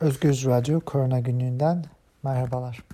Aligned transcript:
Özgür 0.00 0.44
Radyo 0.46 0.80
Korona 0.80 1.20
Günlüğü'nden 1.20 1.84
merhabalar. 2.22 2.84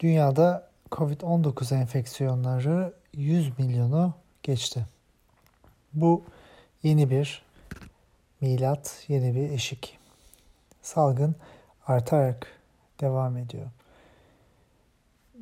Dünyada 0.00 0.68
COVID-19 0.92 1.74
enfeksiyonları 1.74 2.92
100 3.12 3.58
milyonu 3.58 4.14
geçti. 4.42 4.86
Bu 5.94 6.24
yeni 6.82 7.10
bir 7.10 7.42
milat, 8.40 9.04
yeni 9.08 9.34
bir 9.34 9.50
eşik. 9.50 9.98
Salgın 10.82 11.34
artarak 11.86 12.46
devam 13.00 13.36
ediyor. 13.36 13.66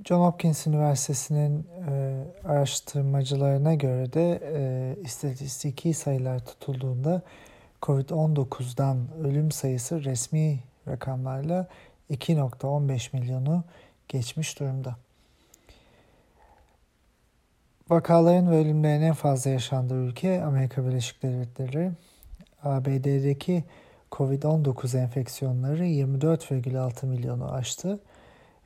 John 0.05 0.21
Hopkins 0.21 0.67
Üniversitesi'nin 0.67 1.67
e, 1.91 2.25
araştırmacılarına 2.45 3.75
göre 3.75 4.13
de 4.13 4.41
e, 4.55 4.97
istatistiki 5.03 5.95
sayılar 5.95 6.39
tutulduğunda 6.45 7.23
COVID-19'dan 7.83 9.09
ölüm 9.25 9.51
sayısı 9.51 10.05
resmi 10.05 10.61
rakamlarla 10.89 11.69
2.15 12.11 13.17
milyonu 13.17 13.65
geçmiş 14.09 14.61
durumda. 14.61 14.97
Vakaların 17.91 18.51
ve 18.51 18.57
ölümlerin 18.57 19.03
en 19.03 19.15
fazla 19.15 19.51
yaşandığı 19.51 19.95
ülke 19.95 20.43
Amerika 20.43 20.87
Birleşik 20.87 21.23
Devletleri. 21.23 21.93
ABD'deki 22.63 23.65
COVID-19 24.13 24.99
enfeksiyonları 24.99 25.87
24,6 25.87 27.07
milyonu 27.07 27.53
aştı 27.53 28.01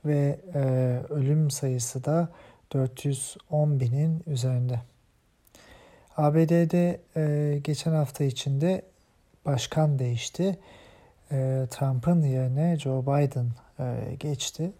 ve 0.04 0.40
e, 0.54 0.58
ölüm 1.08 1.50
sayısı 1.50 2.04
da 2.04 2.28
410 2.72 3.80
binin 3.80 4.22
üzerinde. 4.26 4.80
ABD'de 6.16 7.00
e, 7.16 7.58
geçen 7.64 7.92
hafta 7.92 8.24
içinde 8.24 8.82
başkan 9.46 9.98
değişti. 9.98 10.58
E, 11.32 11.66
Trump'ın 11.70 12.22
yerine 12.22 12.78
Joe 12.78 13.02
Biden 13.02 13.46
e, 13.78 14.14
geçti. 14.14 14.72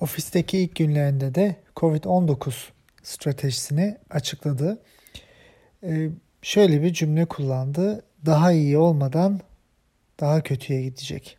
Ofisteki 0.00 0.58
ilk 0.58 0.76
günlerinde 0.76 1.34
de 1.34 1.56
COVID-19 1.76 2.52
stratejisini 3.02 3.96
açıkladı. 4.10 4.78
E, 5.82 6.08
şöyle 6.42 6.82
bir 6.82 6.92
cümle 6.92 7.24
kullandı. 7.24 8.04
Daha 8.26 8.52
iyi 8.52 8.78
olmadan 8.78 9.40
daha 10.20 10.42
kötüye 10.42 10.82
gidecek. 10.82 11.38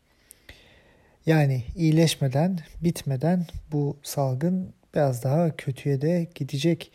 Yani 1.26 1.64
iyileşmeden, 1.76 2.60
bitmeden 2.84 3.46
bu 3.72 3.98
salgın 4.04 4.74
biraz 4.96 5.24
daha 5.24 5.56
kötüye 5.56 6.02
de 6.02 6.28
gidecek 6.36 6.92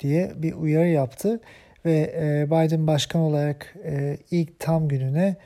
diye 0.00 0.32
bir 0.36 0.52
uyarı 0.52 0.88
yaptı 0.88 1.40
ve 1.84 2.14
e, 2.16 2.46
Biden 2.46 2.86
başkan 2.86 3.20
olarak 3.20 3.74
e, 3.84 4.18
ilk 4.30 4.60
tam 4.60 4.88
gününe 4.88 5.36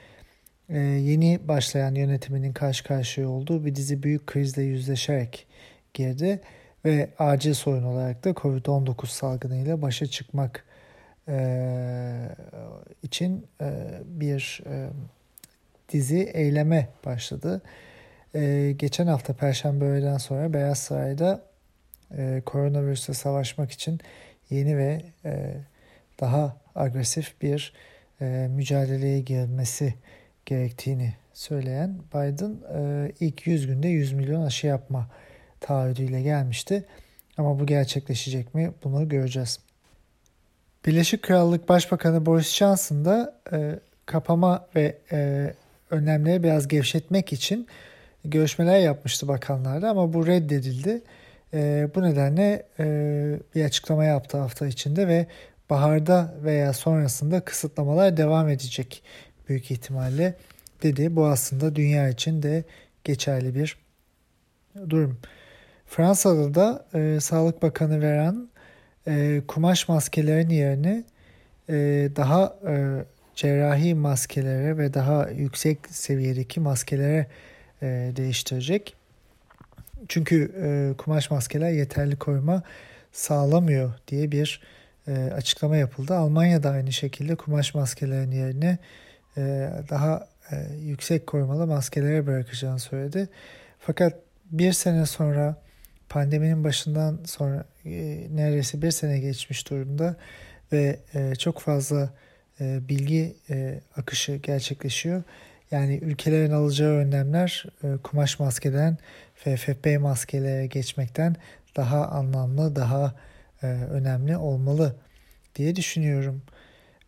e, 0.69 0.79
yeni 0.79 1.49
başlayan 1.49 1.95
yönetiminin 1.95 2.53
karşı 2.53 2.85
karşıya 2.85 3.29
olduğu 3.29 3.65
bir 3.65 3.75
dizi 3.75 4.03
büyük 4.03 4.27
krizle 4.27 4.63
yüzleşerek 4.63 5.47
girdi 5.95 6.41
ve 6.85 7.09
acil 7.19 7.55
sorun 7.55 7.83
olarak 7.83 8.25
da 8.25 8.31
Covid-19 8.31 9.07
salgınıyla 9.07 9.83
başa 9.83 10.07
çıkmak 10.07 10.65
için 13.03 13.47
bir 14.05 14.63
dizi 15.89 16.23
eyleme 16.35 16.89
başladı. 17.05 17.63
Geçen 18.77 19.07
hafta 19.07 19.33
Perşembe 19.33 19.85
öğleden 19.85 20.19
sonra 20.19 20.53
Beyaz 20.53 20.79
Saray'da 20.79 21.43
koronavirüsle 22.47 23.15
savaşmak 23.15 23.71
için 23.71 24.01
yeni 24.51 24.77
ve 24.79 25.03
daha 26.23 26.57
agresif 26.75 27.43
bir 27.43 27.73
e, 28.21 28.49
mücadeleye 28.51 29.21
girmesi 29.21 29.95
gerektiğini 30.47 31.15
söyleyen 31.33 31.99
Biden 32.15 32.57
e, 32.75 33.13
ilk 33.21 33.47
100 33.47 33.67
günde 33.67 33.89
100 33.89 34.13
milyon 34.13 34.43
aşı 34.43 34.67
yapma 34.67 35.09
taahhüdüyle 35.61 36.23
gelmişti. 36.23 36.85
Ama 37.39 37.61
bu 37.61 37.67
gerçekleşecek 37.67 38.55
mi 38.55 38.73
bunu 38.85 39.09
göreceğiz. 39.09 39.59
Birleşik 40.87 41.23
Krallık 41.23 41.69
Başbakanı 41.69 42.27
Boris 42.27 42.55
Johnson 42.55 43.05
da 43.05 43.41
e, 43.53 43.79
kapama 44.07 44.67
ve 44.77 44.99
e, 45.13 45.51
önlemleri 45.91 46.43
biraz 46.43 46.69
gevşetmek 46.69 47.33
için 47.33 47.67
görüşmeler 48.25 48.79
yapmıştı 48.79 49.29
bakanlarla 49.29 49.91
ama 49.91 50.13
bu 50.13 50.27
reddedildi. 50.27 51.03
E, 51.55 51.89
bu 51.95 52.03
nedenle 52.03 52.67
e, 52.79 52.85
bir 53.55 53.65
açıklama 53.65 54.05
yaptı 54.05 54.39
hafta 54.39 54.67
içinde 54.67 55.09
ve 55.09 55.27
baharda 55.73 56.35
veya 56.45 56.73
sonrasında 56.73 57.41
kısıtlamalar 57.41 58.17
devam 58.17 58.49
edecek 58.49 59.03
büyük 59.49 59.71
ihtimalle 59.71 60.35
dedi. 60.83 61.17
Bu 61.17 61.27
aslında 61.27 61.77
dünya 61.77 62.09
için 62.09 62.43
de 62.43 62.65
geçerli 63.05 63.55
bir 63.55 63.77
durum. 64.89 65.19
Fransa'da 65.87 66.55
da 66.55 66.87
e, 66.95 67.21
Sağlık 67.21 67.63
Bakanı 67.63 68.01
veren 68.01 68.49
e, 69.07 69.43
kumaş 69.49 69.89
maskelerin 69.89 70.49
yerine 70.49 71.05
e, 71.69 71.75
daha 72.17 72.57
e, 72.69 73.05
cerrahi 73.35 73.95
maskelere 73.95 74.79
ve 74.79 74.95
daha 74.95 75.29
yüksek 75.31 75.79
seviyedeki 75.91 76.61
maskelere 76.61 77.27
e, 77.83 78.13
değiştirecek. 78.17 78.95
Çünkü 80.09 80.53
e, 80.63 80.97
kumaş 80.99 81.31
maskeler 81.31 81.71
yeterli 81.71 82.17
koruma 82.17 82.63
sağlamıyor 83.13 83.93
diye 84.09 84.33
bir 84.33 84.61
e, 85.09 85.31
açıklama 85.35 85.77
yapıldı. 85.77 86.15
Almanya'da 86.15 86.71
aynı 86.71 86.93
şekilde 86.93 87.35
kumaş 87.35 87.75
maskelerin 87.75 88.31
yerine 88.31 88.79
e, 89.37 89.71
daha 89.91 90.27
e, 90.51 90.57
yüksek 90.81 91.27
korumalı 91.27 91.67
maskelere 91.67 92.27
bırakacağını 92.27 92.79
söyledi. 92.79 93.29
Fakat 93.79 94.15
bir 94.51 94.73
sene 94.73 95.07
sonra 95.07 95.57
pandeminin 96.09 96.65
başından 96.65 97.21
sonra 97.25 97.65
neredeyse 98.31 98.83
bir 98.83 98.91
sene 98.91 99.19
geçmiş 99.19 99.71
durumda 99.71 100.17
ve 100.73 100.99
çok 101.39 101.61
fazla 101.61 102.11
bilgi 102.61 103.37
akışı 103.97 104.37
gerçekleşiyor. 104.37 105.23
Yani 105.71 105.97
ülkelerin 105.97 106.53
alacağı 106.53 106.93
önlemler 106.93 107.65
kumaş 108.03 108.39
maskeden 108.41 108.99
FFP 109.35 110.01
maskelere 110.01 110.67
geçmekten 110.67 111.37
daha 111.77 112.07
anlamlı, 112.07 112.77
daha 112.77 113.15
e, 113.63 113.67
önemli 113.67 114.37
olmalı 114.37 114.97
diye 115.55 115.77
düşünüyorum. 115.77 116.43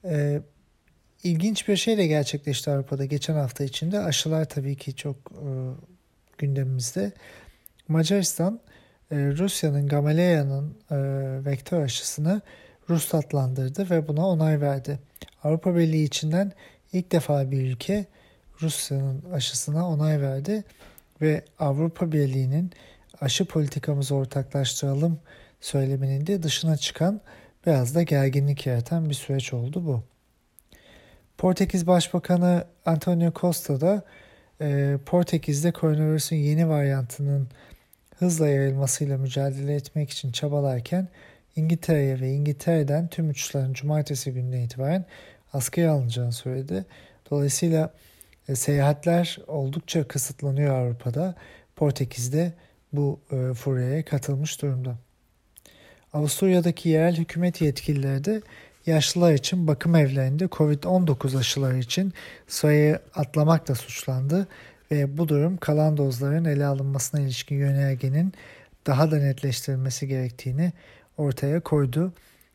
E, 0.04 0.41
ilginç 1.22 1.69
bir 1.69 1.76
şey 1.76 1.98
de 1.98 2.06
gerçekleşti 2.06 2.70
Avrupa'da 2.70 3.04
geçen 3.04 3.34
hafta 3.34 3.65
içinde. 3.65 4.00
Aşılar 4.00 4.44
tabii 4.44 4.76
ki 4.76 4.97
çok 4.97 5.16
e, 5.16 5.47
gündemimizde. 6.38 7.12
Macaristan 7.88 8.60
e, 9.10 9.16
Rusya'nın 9.16 9.88
Gamaleya'nın 9.88 10.76
e, 10.91 10.97
vektör 11.44 11.82
aşısını 11.82 12.42
Russatlandırdı 12.91 13.91
ve 13.91 14.09
buna 14.09 14.28
onay 14.28 14.60
verdi. 14.60 14.98
Avrupa 15.42 15.76
Birliği 15.76 16.04
içinden 16.04 16.53
ilk 16.92 17.12
defa 17.12 17.50
bir 17.50 17.71
ülke 17.71 18.06
Rusya'nın 18.62 19.25
aşısına 19.32 19.88
onay 19.88 20.21
verdi 20.21 20.65
ve 21.21 21.44
Avrupa 21.59 22.12
Birliği'nin 22.12 22.71
aşı 23.21 23.44
politikamızı 23.44 24.15
ortaklaştıralım 24.15 25.19
söyleminin 25.64 26.26
de 26.26 26.42
dışına 26.42 26.76
çıkan 26.76 27.20
biraz 27.66 27.94
da 27.94 28.02
gerginlik 28.02 28.66
yaratan 28.66 29.08
bir 29.08 29.14
süreç 29.14 29.52
oldu 29.52 29.86
bu. 29.86 30.02
Portekiz 31.38 31.86
Başbakanı 31.86 32.64
Antonio 32.86 33.32
Costa 33.32 33.80
da 33.80 34.03
e, 34.60 34.98
Portekiz'de 35.06 35.72
koronavirüsün 35.72 36.36
yeni 36.36 36.69
varyantının 36.69 37.48
hızla 38.19 38.48
yayılmasıyla 38.48 39.19
mücadele 39.19 39.74
etmek 39.74 40.10
için 40.10 40.32
çabalarken 40.32 41.08
İngiltere'ye 41.56 42.20
ve 42.20 42.32
İngiltere'den 42.32 43.08
tüm 43.08 43.28
uçuşların 43.28 43.72
cumartesi 43.72 44.32
gününe 44.32 44.64
itibaren 44.64 45.04
askıya 45.53 45.92
alınacağını 45.92 46.32
söyledi. 46.32 46.84
Dolayısıyla 47.30 47.92
e, 48.48 48.54
seyahatler 48.54 49.39
oldukça 49.47 50.09
kısıtlanıyor 50.09 50.74
Avrupa'da. 50.74 51.34
Portekiz'de 51.77 52.53
bu 52.92 53.21
e, 53.33 53.54
furyaya 53.54 54.04
katılmış 54.04 54.62
durumda. 54.62 55.03
Avusturya'daki 56.15 56.89
yerel 56.89 57.16
hükümet 57.16 57.61
yetkilileri 57.61 58.25
de 58.25 58.43
yaşlılar 58.87 59.33
için 59.33 59.66
bakım 59.66 59.95
evlerinde 59.95 60.45
COVID-19 60.45 61.39
aşıları 61.39 61.78
için 61.78 62.13
sayıyı 62.49 62.99
atlamakla 63.15 63.75
suçlandı 63.75 64.49
ve 64.91 65.19
bu 65.19 65.28
durum 65.28 65.57
kalan 65.57 65.97
dozların 65.97 66.45
ele 66.45 66.66
alınmasına 66.66 67.21
ilişkin 67.21 67.57
yönergenin 67.57 68.33
daha 68.87 69.11
da 69.11 69.19
netleştirilmesi 69.19 70.09
gerektiğini 70.09 70.72
ortaya 71.16 71.61
koydu. 71.61 72.13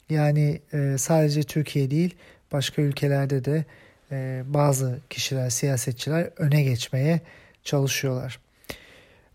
Yani 0.10 0.62
e, 0.74 0.96
sadece 0.98 1.44
Türkiye 1.44 1.92
değil 1.92 2.16
başka 2.52 2.82
ülkelerde 2.82 3.46
de 3.46 3.66
e, 4.12 4.44
bazı 4.46 5.00
kişiler, 5.10 5.50
siyasetçiler 5.50 6.30
öne 6.38 6.64
geçmeye 6.64 7.22
çalışıyorlar. 7.64 8.40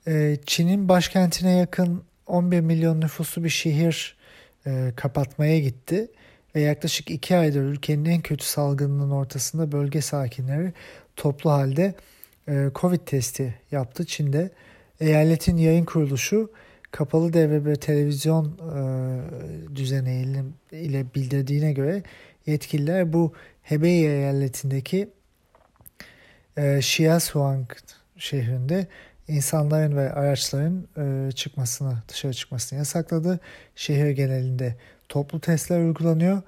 E, 0.06 0.37
Çin'in 0.47 0.88
başkentine 0.88 1.53
yakın 1.53 2.03
11 2.26 2.61
milyon 2.61 3.00
nüfuslu 3.00 3.44
bir 3.44 3.49
şehir 3.49 4.13
e, 4.66 4.93
kapatmaya 4.96 5.58
gitti 5.58 6.08
ve 6.55 6.61
yaklaşık 6.61 7.11
2 7.11 7.37
aydır 7.37 7.62
ülkenin 7.62 8.05
en 8.05 8.20
kötü 8.20 8.44
salgınının 8.44 9.11
ortasında 9.11 9.72
bölge 9.72 10.00
sakinleri 10.00 10.72
toplu 11.16 11.50
halde 11.50 11.94
e, 12.49 12.69
Covid 12.75 13.00
testi 13.06 13.55
yaptı 13.70 14.06
Çin'de. 14.06 14.50
Eyaletin 15.00 15.56
yayın 15.56 15.84
kuruluşu 15.84 16.50
kapalı 16.90 17.32
devre 17.32 17.66
bir 17.66 17.75
televizyon 17.75 18.44
e, 18.46 19.76
düzeni 19.76 20.43
ile 20.72 21.05
bildirdiğine 21.14 21.72
göre 21.72 22.02
yetkililer 22.46 23.12
bu 23.12 23.32
Hebei 23.62 24.06
eyaletindeki 24.06 25.08
e, 26.56 26.82
Shiazuang 26.82 27.66
şehrinde 28.16 28.87
insanların 29.29 29.97
ve 29.97 30.12
araçların 30.12 30.87
e, 30.97 31.32
çıkmasını, 31.32 31.97
dışarı 32.09 32.32
çıkmasını 32.32 32.79
yasakladı. 32.79 33.41
Şehir 33.76 34.11
genelinde 34.11 34.75
toplu 35.09 35.41
testler 35.41 35.81
uygulanıyor 35.81 36.43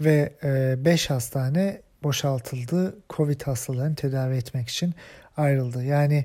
ve 0.00 0.32
5 0.84 1.10
e, 1.10 1.14
hastane 1.14 1.80
boşaltıldı. 2.02 2.96
Covid 3.10 3.42
hastalarını 3.42 3.94
tedavi 3.94 4.36
etmek 4.36 4.68
için 4.68 4.94
ayrıldı. 5.36 5.84
Yani 5.84 6.24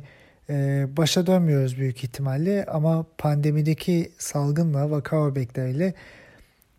e, 0.49 0.87
başa 0.97 1.27
dönmüyoruz 1.27 1.77
büyük 1.77 2.03
ihtimalle 2.03 2.65
ama 2.65 3.05
pandemideki 3.17 4.11
salgınla 4.17 4.91
vaka 4.91 5.25
örnekleriyle 5.25 5.93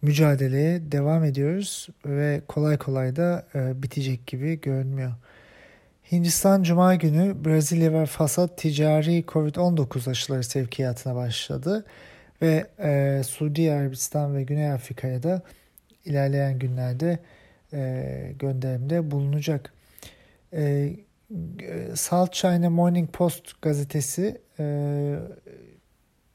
mücadeleye 0.02 0.92
devam 0.92 1.24
ediyoruz 1.24 1.88
ve 2.06 2.40
kolay 2.48 2.78
kolay 2.78 3.16
da 3.16 3.46
e, 3.54 3.82
bitecek 3.82 4.26
gibi 4.26 4.60
görünmüyor. 4.60 5.12
Hindistan 6.12 6.62
Cuma 6.62 6.94
günü 6.94 7.44
Brezilya 7.44 7.92
ve 7.92 8.06
Fas'a 8.06 8.56
ticari 8.56 9.22
Covid-19 9.22 10.10
aşıları 10.10 10.44
sevkiyatına 10.44 11.14
başladı 11.14 11.84
ve 12.42 12.66
e, 12.78 13.22
Suudi 13.24 13.72
Arabistan 13.72 14.36
ve 14.36 14.42
Güney 14.42 14.72
Afrika'ya 14.72 15.22
da 15.22 15.42
ilerleyen 16.04 16.58
günlerde 16.58 17.18
e, 17.72 18.32
gönderimde 18.38 19.10
bulunacak. 19.10 19.72
E, 20.52 20.92
South 21.94 22.32
China 22.32 22.70
Morning 22.70 23.10
Post 23.10 23.62
gazetesi 23.62 24.40
e, 24.58 24.64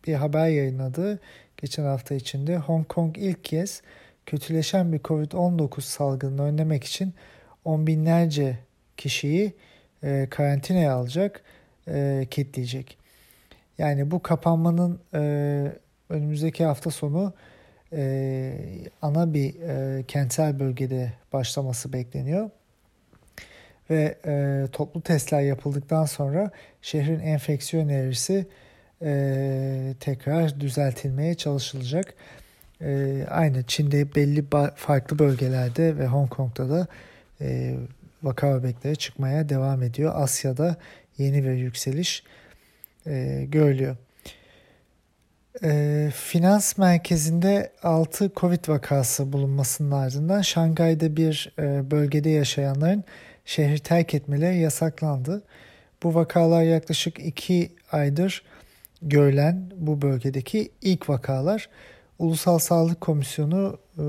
bir 0.08 0.14
haber 0.14 0.48
yayınladı 0.48 1.20
geçen 1.58 1.84
hafta 1.84 2.16
içinde. 2.16 2.58
Hong 2.58 2.88
Kong 2.88 3.18
ilk 3.18 3.44
kez 3.44 3.82
kötüleşen 4.26 4.94
bir 4.94 5.00
Covid-19 5.00 5.82
salgınını 5.82 6.42
önlemek 6.42 6.84
için 6.84 7.14
on 7.66 7.88
binlerce 7.88 8.65
kişiyi 8.98 9.54
e, 10.04 10.28
karantinaya 10.30 10.94
alacak, 10.94 11.42
e, 11.88 12.28
kilitleyecek. 12.32 12.98
Yani 13.78 14.12
bu 14.12 14.22
kapanmanın 14.22 15.00
e, 15.14 15.22
önümüzdeki 16.10 16.66
hafta 16.66 16.92
sonu 16.92 17.34
e, 17.94 18.54
ana 19.02 19.34
bir 19.34 19.56
e, 19.62 20.04
kentsel 20.04 20.60
bölgede 20.60 21.14
başlaması 21.34 21.94
bekleniyor. 21.94 22.50
Ve 23.90 24.18
e, 24.26 24.66
toplu 24.72 25.02
testler 25.02 25.42
yapıldıktan 25.42 26.06
sonra 26.06 26.52
şehrin 26.82 27.20
enfeksiyon 27.20 27.90
eğrisi 27.90 28.48
e, 29.02 29.94
tekrar 30.00 30.60
düzeltilmeye 30.60 31.36
çalışılacak. 31.36 32.14
E, 32.82 33.24
aynı 33.30 33.64
Çin'de 33.64 34.16
belli 34.16 34.46
farklı 34.76 35.20
bölgelerde 35.20 35.98
ve 35.98 36.08
Hong 36.08 36.30
Kong'da 36.30 36.70
da 36.70 36.88
e, 37.42 37.76
vaka 38.24 38.56
öbekleri 38.58 38.96
çıkmaya 38.96 39.50
devam 39.50 39.84
ediyor. 39.84 40.12
Asya'da 40.16 40.78
yeni 41.18 41.44
bir 41.44 41.52
yükseliş 41.52 42.24
e, 43.08 43.46
görülüyor. 43.48 43.96
E, 45.64 46.12
finans 46.16 46.78
merkezinde 46.78 47.72
6 47.84 48.32
Covid 48.36 48.68
vakası 48.68 49.34
bulunmasının 49.34 49.92
ardından 49.92 50.42
Şangay'da 50.42 51.16
bir 51.16 51.54
e, 51.60 51.92
bölgede 51.92 52.30
yaşayanların 52.30 53.04
şehri 53.46 53.80
terk 53.80 54.14
etmeleri 54.14 54.58
yasaklandı. 54.58 55.44
Bu 56.04 56.16
vakalar 56.16 56.64
yaklaşık 56.64 57.20
2 57.20 57.72
aydır 57.92 58.44
görülen 59.02 59.72
bu 59.78 60.02
bölgedeki 60.02 60.70
ilk 60.82 61.10
vakalar. 61.10 61.70
Ulusal 62.20 62.60
Sağlık 62.60 63.02
Komisyonu 63.02 63.80
e, 63.98 64.04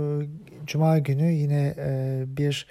Cuma 0.67 0.99
günü 0.99 1.33
yine 1.33 1.75
e, 1.79 2.25
bir 2.27 2.67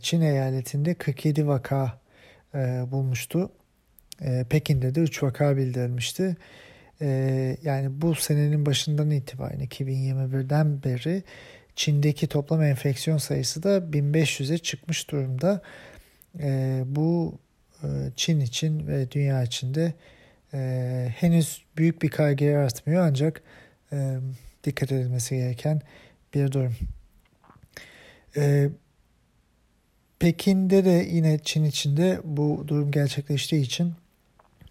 Çin 0.00 0.20
eyaletinde 0.20 0.94
47 0.94 1.46
vaka 1.46 2.00
e, 2.54 2.58
bulmuştu. 2.90 3.52
E, 4.20 4.44
Pekin'de 4.50 4.94
de 4.94 5.00
3 5.00 5.22
vaka 5.22 5.56
bildirilmişti. 5.56 6.36
Yani 7.62 8.02
bu 8.02 8.14
senenin 8.14 8.66
başından 8.66 9.10
itibaren 9.10 9.60
2021'den 9.60 10.82
beri 10.82 11.22
Çin'deki 11.76 12.26
toplam 12.26 12.62
enfeksiyon 12.62 13.18
sayısı 13.18 13.62
da 13.62 13.78
1500'e 13.78 14.58
çıkmış 14.58 15.10
durumda. 15.10 15.62
Bu 16.86 17.38
Çin 18.16 18.40
için 18.40 18.86
ve 18.86 19.10
dünya 19.10 19.42
için 19.42 19.74
de 19.74 19.92
henüz 21.16 21.64
büyük 21.76 22.02
bir 22.02 22.08
kaygı 22.08 22.44
yaratmıyor 22.44 23.06
ancak 23.06 23.42
dikkat 24.64 24.92
edilmesi 24.92 25.36
gereken 25.36 25.80
bir 26.34 26.52
durum. 26.52 26.76
Pekin'de 30.24 30.84
de 30.84 31.06
yine 31.10 31.38
Çin 31.38 31.64
içinde 31.64 32.20
bu 32.24 32.64
durum 32.68 32.90
gerçekleştiği 32.90 33.62
için 33.62 33.92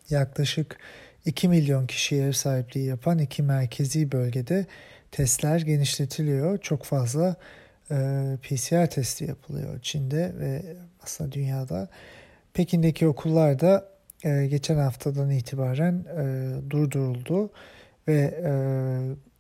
yaklaşık 0.10 0.78
2 1.26 1.48
milyon 1.48 1.88
kişiye 1.88 2.28
ev 2.28 2.32
sahipliği 2.32 2.86
yapan 2.86 3.20
iki 3.20 3.44
merkezi 3.44 4.12
bölgede 4.12 4.66
testler 5.12 5.60
genişletiliyor. 5.60 6.58
Çok 6.58 6.84
fazla 6.84 7.36
e, 7.92 7.96
PCR 8.42 8.90
testi 8.90 9.26
yapılıyor 9.26 9.80
Çin'de 9.82 10.32
ve 10.40 10.62
aslında 11.04 11.32
dünyada. 11.32 11.90
Pekin'deki 12.54 13.08
okullar 13.08 13.60
da 13.60 13.90
e, 14.24 14.48
geçen 14.48 14.78
haftadan 14.78 15.30
itibaren 15.30 16.06
e, 16.18 16.52
durduruldu 16.70 17.52
ve 18.08 18.42
e, 18.44 18.52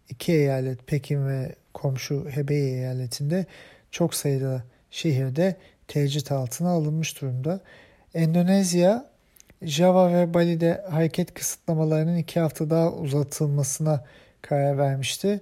iki 0.10 0.34
eyalet 0.34 0.88
Pekin 0.88 1.28
ve 1.28 1.56
komşu 1.74 2.30
Hebei 2.30 2.74
eyaletinde 2.74 3.46
çok 3.92 4.16
sayıda 4.16 4.64
şehirde 4.92 5.56
tecrit 5.94 6.32
altına 6.32 6.70
alınmış 6.70 7.22
durumda. 7.22 7.60
Endonezya, 8.14 9.06
Java 9.62 10.14
ve 10.14 10.34
Bali'de 10.34 10.84
hareket 10.90 11.34
kısıtlamalarının 11.34 12.18
iki 12.18 12.40
hafta 12.40 12.70
daha 12.70 12.92
uzatılmasına 12.92 14.06
karar 14.42 14.78
vermişti. 14.78 15.42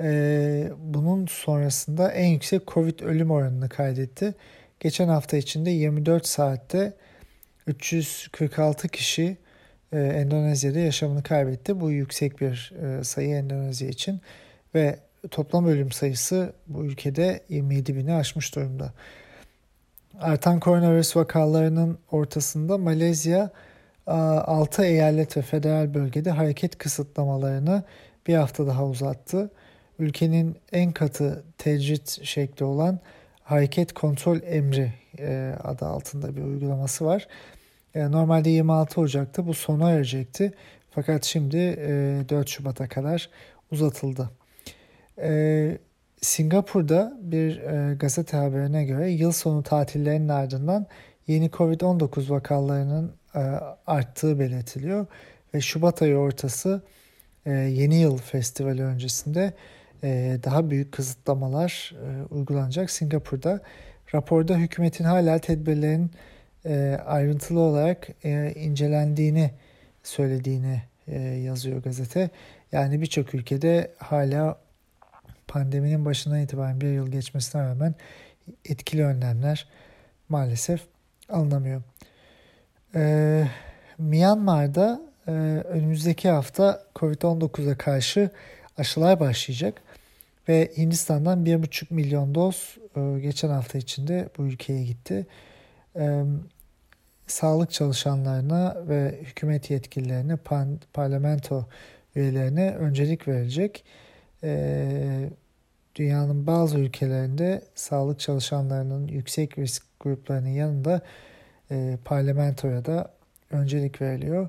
Ee, 0.00 0.68
bunun 0.78 1.26
sonrasında 1.26 2.12
en 2.12 2.26
yüksek 2.26 2.66
Covid 2.66 3.00
ölüm 3.00 3.30
oranını 3.30 3.68
kaydetti. 3.68 4.34
Geçen 4.80 5.08
hafta 5.08 5.36
içinde 5.36 5.70
24 5.70 6.26
saatte 6.26 6.92
346 7.66 8.88
kişi 8.88 9.36
e, 9.92 9.98
Endonezya'da 10.00 10.78
yaşamını 10.78 11.22
kaybetti. 11.22 11.80
Bu 11.80 11.90
yüksek 11.90 12.40
bir 12.40 12.72
e, 12.82 13.04
sayı 13.04 13.28
Endonezya 13.28 13.88
için 13.88 14.20
ve 14.74 14.98
toplam 15.30 15.66
ölüm 15.66 15.92
sayısı 15.92 16.52
bu 16.66 16.84
ülkede 16.84 17.40
27 17.48 17.96
bini 17.96 18.14
aşmış 18.14 18.54
durumda. 18.54 18.92
Artan 20.20 20.60
koronavirüs 20.60 21.16
vakalarının 21.16 21.98
ortasında 22.10 22.78
Malezya 22.78 23.50
6 24.06 24.84
eyalet 24.84 25.36
ve 25.36 25.42
federal 25.42 25.94
bölgede 25.94 26.30
hareket 26.30 26.78
kısıtlamalarını 26.78 27.82
bir 28.26 28.34
hafta 28.34 28.66
daha 28.66 28.86
uzattı. 28.86 29.50
Ülkenin 29.98 30.56
en 30.72 30.92
katı 30.92 31.44
tecrit 31.58 32.20
şekli 32.22 32.64
olan 32.64 32.98
hareket 33.42 33.92
kontrol 33.92 34.38
emri 34.42 34.92
e, 35.18 35.54
adı 35.64 35.86
altında 35.86 36.36
bir 36.36 36.42
uygulaması 36.42 37.04
var. 37.04 37.28
E, 37.94 38.10
normalde 38.10 38.50
26 38.50 39.00
Ocak'ta 39.00 39.46
bu 39.46 39.54
sona 39.54 39.90
erecekti. 39.90 40.52
Fakat 40.90 41.24
şimdi 41.24 41.56
4 42.28 42.48
e, 42.48 42.50
Şubat'a 42.50 42.88
kadar 42.88 43.30
uzatıldı. 43.70 44.30
Singapur'da 46.22 47.18
bir 47.22 47.58
e, 47.58 47.94
gazete 47.94 48.36
haberine 48.36 48.84
göre 48.84 49.10
yıl 49.10 49.32
sonu 49.32 49.62
tatillerinin 49.62 50.28
ardından 50.28 50.86
yeni 51.26 51.46
Covid-19 51.46 52.30
vakalarının 52.30 53.12
e, 53.34 53.38
arttığı 53.86 54.38
belirtiliyor 54.38 55.06
ve 55.54 55.60
Şubat 55.60 56.02
ayı 56.02 56.16
ortası 56.16 56.82
e, 57.46 57.50
yeni 57.52 58.00
yıl 58.00 58.18
festivali 58.18 58.82
öncesinde 58.82 59.52
e, 60.04 60.38
daha 60.44 60.70
büyük 60.70 60.92
kısıtlamalar 60.92 61.94
e, 61.94 62.34
uygulanacak 62.34 62.90
Singapur'da. 62.90 63.60
Raporda 64.14 64.56
hükümetin 64.56 65.04
hala 65.04 65.38
tedbirlerin 65.38 66.10
e, 66.64 67.00
ayrıntılı 67.06 67.60
olarak 67.60 68.08
e, 68.24 68.52
incelendiğini 68.56 69.50
söylediğini 70.02 70.82
e, 71.08 71.20
yazıyor 71.20 71.82
gazete. 71.82 72.30
Yani 72.72 73.00
birçok 73.00 73.34
ülkede 73.34 73.90
hala 73.98 74.58
pandeminin 75.48 76.04
başından 76.04 76.40
itibaren 76.40 76.80
bir 76.80 76.92
yıl 76.92 77.08
geçmesine 77.08 77.62
rağmen 77.62 77.94
etkili 78.64 79.04
önlemler 79.04 79.68
maalesef 80.28 80.80
alınamıyor. 81.28 81.82
Ee, 82.94 83.48
Myanmar'da 83.98 85.00
e, 85.26 85.30
önümüzdeki 85.64 86.28
hafta 86.28 86.82
Covid-19'a 86.94 87.78
karşı 87.78 88.30
aşılar 88.78 89.20
başlayacak 89.20 89.82
ve 90.48 90.72
Hindistan'dan 90.76 91.44
1,5 91.44 91.94
milyon 91.94 92.34
doz 92.34 92.76
e, 92.96 93.20
geçen 93.20 93.48
hafta 93.48 93.78
içinde 93.78 94.28
bu 94.38 94.46
ülkeye 94.46 94.84
gitti. 94.84 95.26
E, 95.96 96.24
sağlık 97.26 97.70
çalışanlarına 97.70 98.76
ve 98.88 99.18
hükümet 99.22 99.70
yetkililerine, 99.70 100.36
parlamento 100.92 101.68
üyelerine 102.14 102.74
öncelik 102.74 103.28
verecek. 103.28 103.84
E, 103.84 104.07
dünyanın 105.94 106.46
bazı 106.46 106.78
ülkelerinde 106.78 107.62
sağlık 107.74 108.20
çalışanlarının 108.20 109.08
yüksek 109.08 109.58
risk 109.58 109.82
gruplarının 110.00 110.48
yanında 110.48 111.00
e, 111.70 111.98
parlamentoya 112.04 112.84
da 112.84 113.10
öncelik 113.50 114.02
veriliyor. 114.02 114.48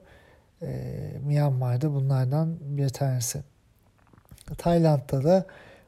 E, 0.62 1.02
Myanmar'da 1.26 1.94
bunlardan 1.94 2.58
bir 2.62 2.90
tanesi. 2.90 3.44
Tayland'da 4.58 5.24
da 5.24 5.46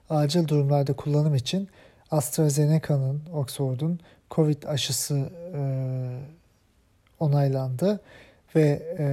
acil 0.10 0.48
durumlarda 0.48 0.94
kullanım 0.94 1.36
için 1.36 1.70
AstraZeneca'nın, 2.12 3.22
Oxford'un 3.34 4.00
Covid 4.32 4.64
aşısı 4.64 5.30
e, 5.56 5.62
onaylandı 7.20 8.00
ve 8.56 8.96
e, 9.00 9.06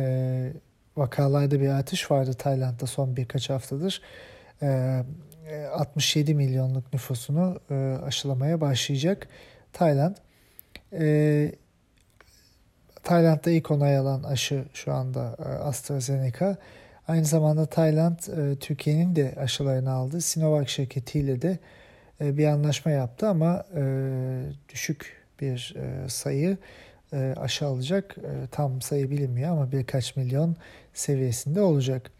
vakalarda 0.97 1.61
bir 1.61 1.69
artış 1.69 2.11
vardı 2.11 2.35
Tayland'da 2.35 2.87
son 2.87 3.17
birkaç 3.17 3.51
haftadır. 3.51 4.03
E, 4.63 5.05
67 5.73 6.35
milyonluk 6.35 6.93
nüfusunu 6.93 7.61
e, 7.71 7.75
aşılamaya 8.07 8.61
başlayacak 8.61 9.29
Tayland. 9.73 10.17
E, 10.93 11.53
Tayland'da 13.03 13.51
ilk 13.51 13.71
onay 13.71 13.97
alan 13.97 14.23
aşı 14.23 14.65
şu 14.75 14.93
anda 14.93 15.37
e, 15.39 15.43
AstraZeneca. 15.43 16.57
Aynı 17.09 17.25
zamanda 17.25 17.67
Tayland 17.67 18.19
e, 18.19 18.57
Türkiye'nin 18.57 19.17
de 19.17 19.35
aşılarını 19.41 19.91
aldı. 19.91 20.21
Sinovac 20.21 20.69
şirketiyle 20.69 21.43
de 21.43 21.59
e, 22.21 22.39
bir 22.39 22.47
anlaşma 22.47 22.91
yaptı 22.91 23.29
ama 23.29 23.65
e, 23.77 23.83
düşük 24.69 25.17
bir 25.41 25.75
e, 25.77 26.09
sayı 26.09 26.57
e, 27.13 27.35
aşı 27.37 27.67
alacak. 27.67 28.17
E, 28.19 28.47
tam 28.51 28.83
sayı 28.83 29.11
bilinmiyor 29.11 29.51
ama 29.51 29.73
birkaç 29.73 30.17
milyon 30.17 30.57
seviyesinde 30.95 31.61
olacak. 31.61 32.11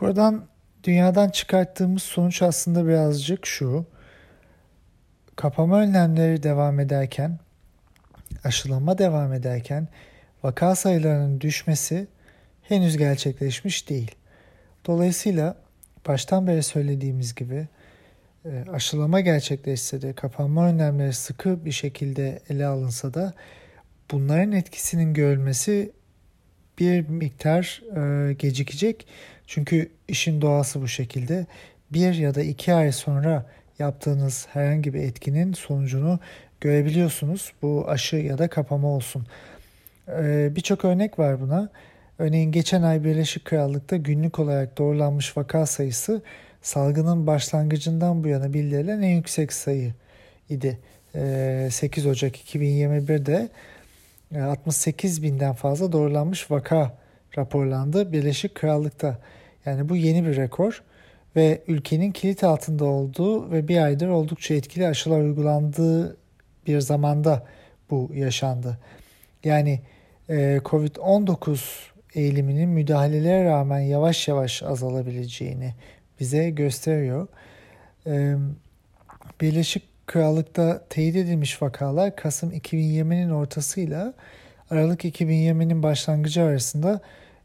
Buradan 0.00 0.46
dünyadan 0.84 1.28
çıkarttığımız 1.28 2.02
sonuç 2.02 2.42
aslında 2.42 2.86
birazcık 2.86 3.46
şu. 3.46 3.86
Kapama 5.36 5.80
önlemleri 5.80 6.42
devam 6.42 6.80
ederken, 6.80 7.38
aşılama 8.44 8.98
devam 8.98 9.32
ederken 9.32 9.88
vaka 10.42 10.74
sayılarının 10.74 11.40
düşmesi 11.40 12.06
henüz 12.62 12.96
gerçekleşmiş 12.96 13.88
değil. 13.88 14.14
Dolayısıyla 14.86 15.56
baştan 16.08 16.46
beri 16.46 16.62
söylediğimiz 16.62 17.34
gibi 17.34 17.68
e, 18.44 18.64
aşılama 18.72 19.20
gerçekleşse 19.20 20.02
de 20.02 20.12
kapanma 20.12 20.66
önlemleri 20.66 21.12
sıkı 21.12 21.64
bir 21.64 21.72
şekilde 21.72 22.42
ele 22.48 22.66
alınsa 22.66 23.14
da 23.14 23.34
bunların 24.10 24.52
etkisinin 24.52 25.14
görülmesi 25.14 25.92
bir 26.78 27.08
miktar 27.08 27.82
e, 27.96 28.32
gecikecek. 28.32 29.06
Çünkü 29.46 29.90
işin 30.08 30.40
doğası 30.40 30.82
bu 30.82 30.88
şekilde. 30.88 31.46
Bir 31.90 32.14
ya 32.14 32.34
da 32.34 32.42
iki 32.42 32.74
ay 32.74 32.92
sonra 32.92 33.46
yaptığınız 33.78 34.46
herhangi 34.52 34.94
bir 34.94 35.00
etkinin 35.00 35.52
sonucunu 35.52 36.18
görebiliyorsunuz. 36.60 37.52
Bu 37.62 37.84
aşı 37.88 38.16
ya 38.16 38.38
da 38.38 38.48
kapama 38.48 38.88
olsun. 38.88 39.26
E, 40.08 40.48
Birçok 40.56 40.84
örnek 40.84 41.18
var 41.18 41.40
buna. 41.40 41.68
Örneğin 42.18 42.52
geçen 42.52 42.82
ay 42.82 43.04
Birleşik 43.04 43.44
Krallık'ta 43.44 43.96
günlük 43.96 44.38
olarak 44.38 44.78
doğrulanmış 44.78 45.36
vaka 45.36 45.66
sayısı 45.66 46.22
salgının 46.62 47.26
başlangıcından 47.26 48.24
bu 48.24 48.28
yana 48.28 48.52
bildirilen 48.54 49.02
en 49.02 49.16
yüksek 49.16 49.52
sayı 49.52 49.94
idi. 50.48 50.78
8 51.70 52.06
Ocak 52.06 52.36
2021'de 52.36 53.48
68 54.40 55.22
binden 55.22 55.52
fazla 55.52 55.92
doğrulanmış 55.92 56.50
vaka 56.50 57.03
raporlandı 57.38 58.12
Birleşik 58.12 58.54
Krallık'ta. 58.54 59.18
Yani 59.66 59.88
bu 59.88 59.96
yeni 59.96 60.26
bir 60.26 60.36
rekor 60.36 60.82
ve 61.36 61.62
ülkenin 61.66 62.12
kilit 62.12 62.44
altında 62.44 62.84
olduğu 62.84 63.50
ve 63.50 63.68
bir 63.68 63.84
aydır 63.84 64.08
oldukça 64.08 64.54
etkili 64.54 64.86
aşılar 64.86 65.20
uygulandığı 65.20 66.16
bir 66.66 66.80
zamanda 66.80 67.46
bu 67.90 68.10
yaşandı. 68.14 68.78
Yani 69.44 69.80
e, 70.28 70.60
Covid-19 70.64 71.58
eğiliminin 72.14 72.68
müdahalelere 72.68 73.44
rağmen 73.44 73.80
yavaş 73.80 74.28
yavaş 74.28 74.62
azalabileceğini 74.62 75.74
bize 76.20 76.50
gösteriyor. 76.50 77.28
E, 78.06 78.34
Birleşik 79.40 79.82
Krallık'ta 80.06 80.84
teyit 80.90 81.16
edilmiş 81.16 81.62
vakalar 81.62 82.16
Kasım 82.16 82.52
2020'nin 82.52 83.30
ortasıyla 83.30 84.14
Aralık 84.70 85.04
2020'nin 85.04 85.82
başlangıcı 85.82 86.42
arasında 86.42 87.00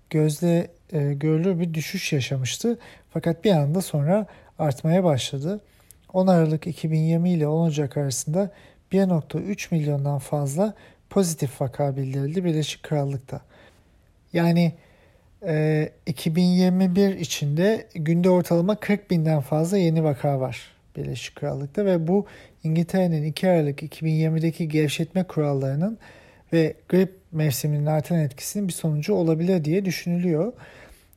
gözle 0.09 0.67
e, 0.93 1.13
görülür 1.13 1.59
bir 1.59 1.73
düşüş 1.73 2.13
yaşamıştı. 2.13 2.79
Fakat 3.13 3.43
bir 3.43 3.51
anda 3.51 3.81
sonra 3.81 4.25
artmaya 4.59 5.03
başladı. 5.03 5.61
10 6.13 6.27
Aralık 6.27 6.67
2020 6.67 7.29
ile 7.29 7.47
10 7.47 7.67
Ocak 7.67 7.97
arasında 7.97 8.51
1.3 8.91 9.67
milyondan 9.71 10.19
fazla 10.19 10.73
pozitif 11.09 11.61
vaka 11.61 11.97
bildirildi 11.97 12.45
Birleşik 12.45 12.83
Krallık'ta. 12.83 13.41
Yani 14.33 14.73
e, 15.45 15.89
2021 16.05 17.15
içinde 17.15 17.87
günde 17.95 18.29
ortalama 18.29 18.75
40 18.75 19.11
binden 19.11 19.41
fazla 19.41 19.77
yeni 19.77 20.03
vaka 20.03 20.39
var 20.39 20.71
Birleşik 20.97 21.35
Krallık'ta 21.35 21.85
ve 21.85 22.07
bu 22.07 22.25
İngiltere'nin 22.63 23.23
2 23.23 23.49
Aralık 23.49 23.83
2020'deki 23.83 24.69
gevşetme 24.69 25.23
kurallarının 25.23 25.97
ve 26.53 26.73
grip 26.89 27.19
mevsiminin 27.31 27.85
artan 27.85 28.19
etkisinin 28.19 28.67
bir 28.67 28.73
sonucu 28.73 29.13
olabilir 29.13 29.65
diye 29.65 29.85
düşünülüyor. 29.85 30.53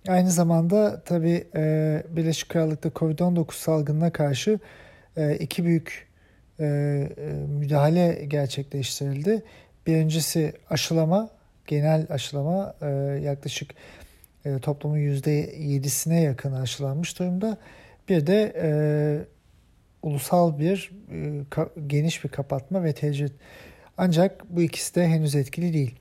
Aynı 0.09 0.31
zamanda 0.31 1.01
tabi 1.01 1.47
e, 1.55 2.03
Birleşik 2.11 2.49
Krallık'ta 2.49 2.89
Covid-19 2.89 3.53
salgınına 3.53 4.11
karşı 4.11 4.59
e, 5.17 5.37
iki 5.37 5.65
büyük 5.65 6.09
e, 6.61 6.65
e, 6.65 7.33
müdahale 7.59 8.25
gerçekleştirildi. 8.29 9.43
Birincisi 9.87 10.53
aşılama, 10.71 11.31
genel 11.67 12.07
aşılama 12.11 12.75
e, 12.83 12.87
yaklaşık 13.23 13.75
e, 14.45 14.59
toplumun 14.59 14.99
%7'sine 14.99 16.21
yakın 16.21 16.53
aşılanmış 16.53 17.19
durumda. 17.19 17.59
Bir 18.09 18.27
de 18.27 18.53
e, 18.63 18.69
ulusal 20.03 20.59
bir 20.59 20.91
e, 21.13 21.45
ka, 21.51 21.69
geniş 21.87 22.25
bir 22.25 22.29
kapatma 22.29 22.85
ve 22.85 22.93
tecrit. 22.93 23.33
Ancak 23.99 24.51
bu 24.51 24.63
ikisi 24.63 24.95
de 24.95 25.09
henüz 25.09 25.35
etkili 25.35 25.73
değil. 25.73 25.95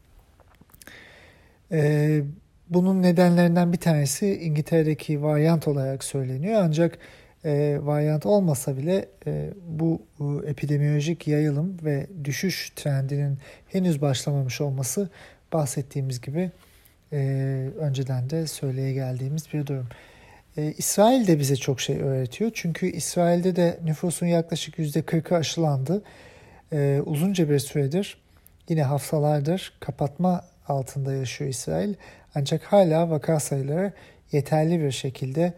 E, 1.72 2.22
bunun 2.70 3.04
nedenlerinden 3.04 3.74
bir 3.74 3.78
tanesi 3.78 4.36
İngiltere'deki 4.36 5.24
varyant 5.24 5.68
olarak 5.68 6.04
söyleniyor. 6.04 6.62
Ancak 6.64 6.98
e, 7.46 7.80
varyant 7.82 8.26
olmasa 8.26 8.78
bile 8.78 9.10
e, 9.28 9.50
bu 9.68 10.02
e, 10.20 10.50
epidemiolojik 10.50 11.28
yayılım 11.28 11.78
ve 11.84 12.08
düşüş 12.24 12.70
trendinin 12.76 13.38
henüz 13.68 14.02
başlamamış 14.02 14.62
olması 14.62 15.10
bahsettiğimiz 15.54 16.22
gibi 16.22 16.52
e, 17.14 17.18
önceden 17.80 18.30
de 18.30 18.48
söyleye 18.48 18.94
geldiğimiz 18.94 19.54
bir 19.54 19.68
durum. 19.68 19.88
E, 20.58 20.74
İsrail 20.78 21.28
de 21.28 21.40
bize 21.40 21.56
çok 21.56 21.82
şey 21.82 22.02
öğretiyor. 22.02 22.52
Çünkü 22.54 22.88
İsrail'de 22.88 23.56
de 23.56 23.80
nüfusun 23.84 24.26
yaklaşık 24.26 24.80
%40'ı 24.80 25.38
aşılandı. 25.38 26.04
E, 26.74 27.02
uzunca 27.06 27.50
bir 27.50 27.60
süredir 27.60 28.18
yine 28.70 28.84
haftalardır 28.84 29.74
kapatma 29.80 30.46
altında 30.68 31.14
yaşıyor 31.14 31.50
İsrail. 31.50 31.94
Ancak 32.36 32.64
hala 32.64 33.10
vaka 33.10 33.40
sayıları 33.40 33.94
yeterli 34.32 34.80
bir 34.80 34.92
şekilde 34.92 35.54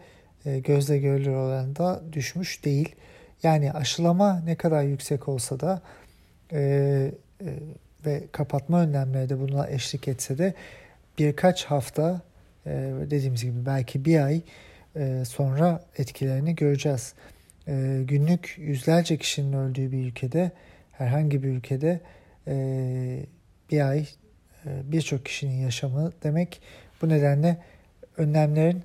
e, 0.46 0.58
gözle 0.58 0.98
görülür 0.98 1.34
oranda 1.34 2.02
düşmüş 2.12 2.64
değil. 2.64 2.94
Yani 3.42 3.72
aşılama 3.72 4.40
ne 4.40 4.54
kadar 4.54 4.82
yüksek 4.82 5.28
olsa 5.28 5.60
da 5.60 5.82
e, 6.52 6.60
e, 7.40 7.46
ve 8.06 8.24
kapatma 8.32 8.80
önlemleri 8.80 9.28
de 9.28 9.40
buna 9.40 9.68
eşlik 9.68 10.08
etse 10.08 10.38
de 10.38 10.54
birkaç 11.18 11.64
hafta 11.64 12.20
e, 12.66 12.70
dediğimiz 13.10 13.42
gibi 13.42 13.66
belki 13.66 14.04
bir 14.04 14.20
ay 14.20 14.40
e, 14.96 15.22
sonra 15.24 15.84
etkilerini 15.98 16.54
göreceğiz. 16.54 17.14
E, 17.68 18.00
günlük 18.04 18.54
yüzlerce 18.58 19.16
kişinin 19.16 19.52
öldüğü 19.52 19.92
bir 19.92 20.06
ülkede 20.06 20.50
herhangi 20.98 21.42
bir 21.42 21.48
ülkede 21.48 22.00
e, 22.48 23.26
bir 23.70 23.88
ay 23.88 24.06
e, 24.66 24.68
birçok 24.84 25.24
kişinin 25.24 25.62
yaşamı 25.62 26.12
demek. 26.22 26.60
Bu 27.02 27.08
nedenle 27.08 27.58
önlemlerin 28.16 28.82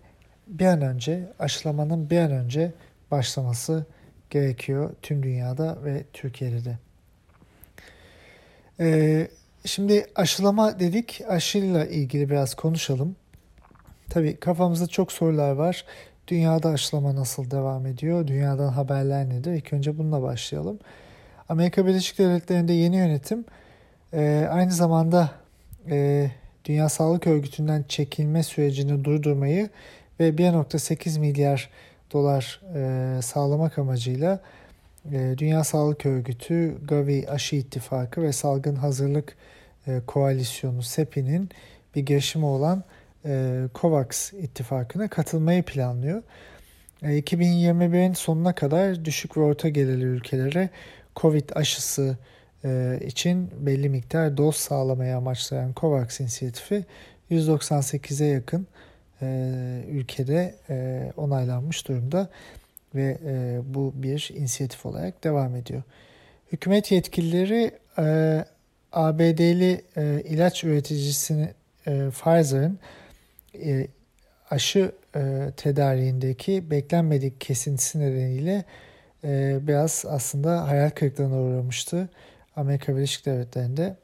bir 0.48 0.66
an 0.66 0.82
önce 0.82 1.34
aşılamanın 1.40 2.10
bir 2.10 2.20
an 2.20 2.32
önce 2.32 2.72
başlaması 3.12 3.86
gerekiyor 4.30 4.96
tüm 5.02 5.24
dünyada 5.24 5.78
ve 5.84 6.04
Türkiye'de 6.14 6.66
de. 6.66 6.78
Ee, 8.80 9.28
şimdi 9.66 10.06
aşılama 10.16 10.80
dedik. 10.80 11.22
Aşıyla 11.28 11.86
ilgili 11.86 12.30
biraz 12.30 12.56
konuşalım. 12.56 13.16
Tabii 14.10 14.36
kafamızda 14.36 14.88
çok 14.88 15.12
sorular 15.12 15.52
var. 15.52 15.86
Dünyada 16.28 16.70
aşılama 16.70 17.16
nasıl 17.16 17.52
devam 17.52 17.86
ediyor? 17.86 18.28
Dünyadan 18.28 18.70
haberler 18.70 19.30
nedir? 19.30 19.52
İlk 19.52 19.74
önce 19.74 19.98
bununla 19.98 20.22
başlayalım. 20.22 20.80
Amerika 21.50 21.86
Birleşik 21.86 22.20
Devletleri'nde 22.20 22.74
yeni 22.74 22.96
yönetim 22.96 23.46
e, 24.14 24.48
aynı 24.52 24.72
zamanda 24.72 25.32
e, 25.90 26.28
Dünya 26.66 26.90
Sağlık 26.90 27.28
Örgütü'nden 27.28 27.86
çekilme 27.88 28.44
sürecini 28.44 29.04
durdurmayı 29.04 29.70
ve 30.20 30.30
1.8 30.30 31.20
milyar 31.20 31.70
dolar 32.14 32.62
e, 32.76 33.22
sağlamak 33.22 33.80
amacıyla 33.80 34.40
e, 35.12 35.36
Dünya 35.38 35.64
Sağlık 35.64 36.06
Örgütü, 36.06 36.78
Gavi 36.88 37.26
Aşı 37.30 37.56
İttifakı 37.56 38.22
ve 38.22 38.32
Salgın 38.32 38.76
Hazırlık 38.76 39.36
e, 39.88 40.02
Koalisyonu 40.08 40.84
SEPI'nin 40.84 41.50
bir 41.96 42.02
girişimi 42.02 42.46
olan 42.46 42.84
e, 43.26 43.62
COVAX 43.76 44.34
ittifakına 44.34 45.08
katılmayı 45.08 45.64
planlıyor. 45.64 46.24
E, 47.04 47.20
2021'in 47.20 48.14
sonuna 48.14 48.56
kadar 48.56 49.06
düşük 49.06 49.38
ve 49.38 49.42
orta 49.42 49.70
gelirli 49.70 50.04
ülkelere 50.04 50.70
COVID 51.22 51.50
aşısı 51.56 52.18
e, 52.66 53.00
için 53.06 53.50
belli 53.60 53.90
miktar 53.90 54.38
doz 54.38 54.56
sağlamaya 54.56 55.18
amaçlayan 55.18 55.74
COVAX 55.76 56.20
inisiyatifi 56.20 56.86
198'e 57.32 58.28
yakın 58.28 58.68
e, 59.22 59.28
ülkede 59.90 60.56
e, 60.70 61.12
onaylanmış 61.18 61.88
durumda 61.88 62.30
ve 62.96 63.18
bu 63.64 63.94
bir 63.96 64.32
inisiyatif 64.36 64.86
olarak 64.86 65.24
devam 65.24 65.56
ediyor. 65.56 65.84
Hükümet 66.52 66.92
yetkilileri 66.92 67.72
ABD'li 68.92 69.82
ilaç 70.26 70.64
üreticisini 70.64 71.50
Pfizer'ın 71.86 72.80
aşı 74.50 74.92
tedariğindeki 75.58 76.72
beklenmedik 76.72 77.42
kesintisi 77.42 78.00
nedeniyle 78.00 78.66
e, 79.24 79.60
biraz 79.62 80.06
aslında 80.08 80.68
hayal 80.68 80.90
kırıklığına 80.90 81.36
uğramıştı 81.36 82.10
Amerika 82.56 82.96
Birleşik 82.96 83.26
Devletleri'nde. 83.26 83.98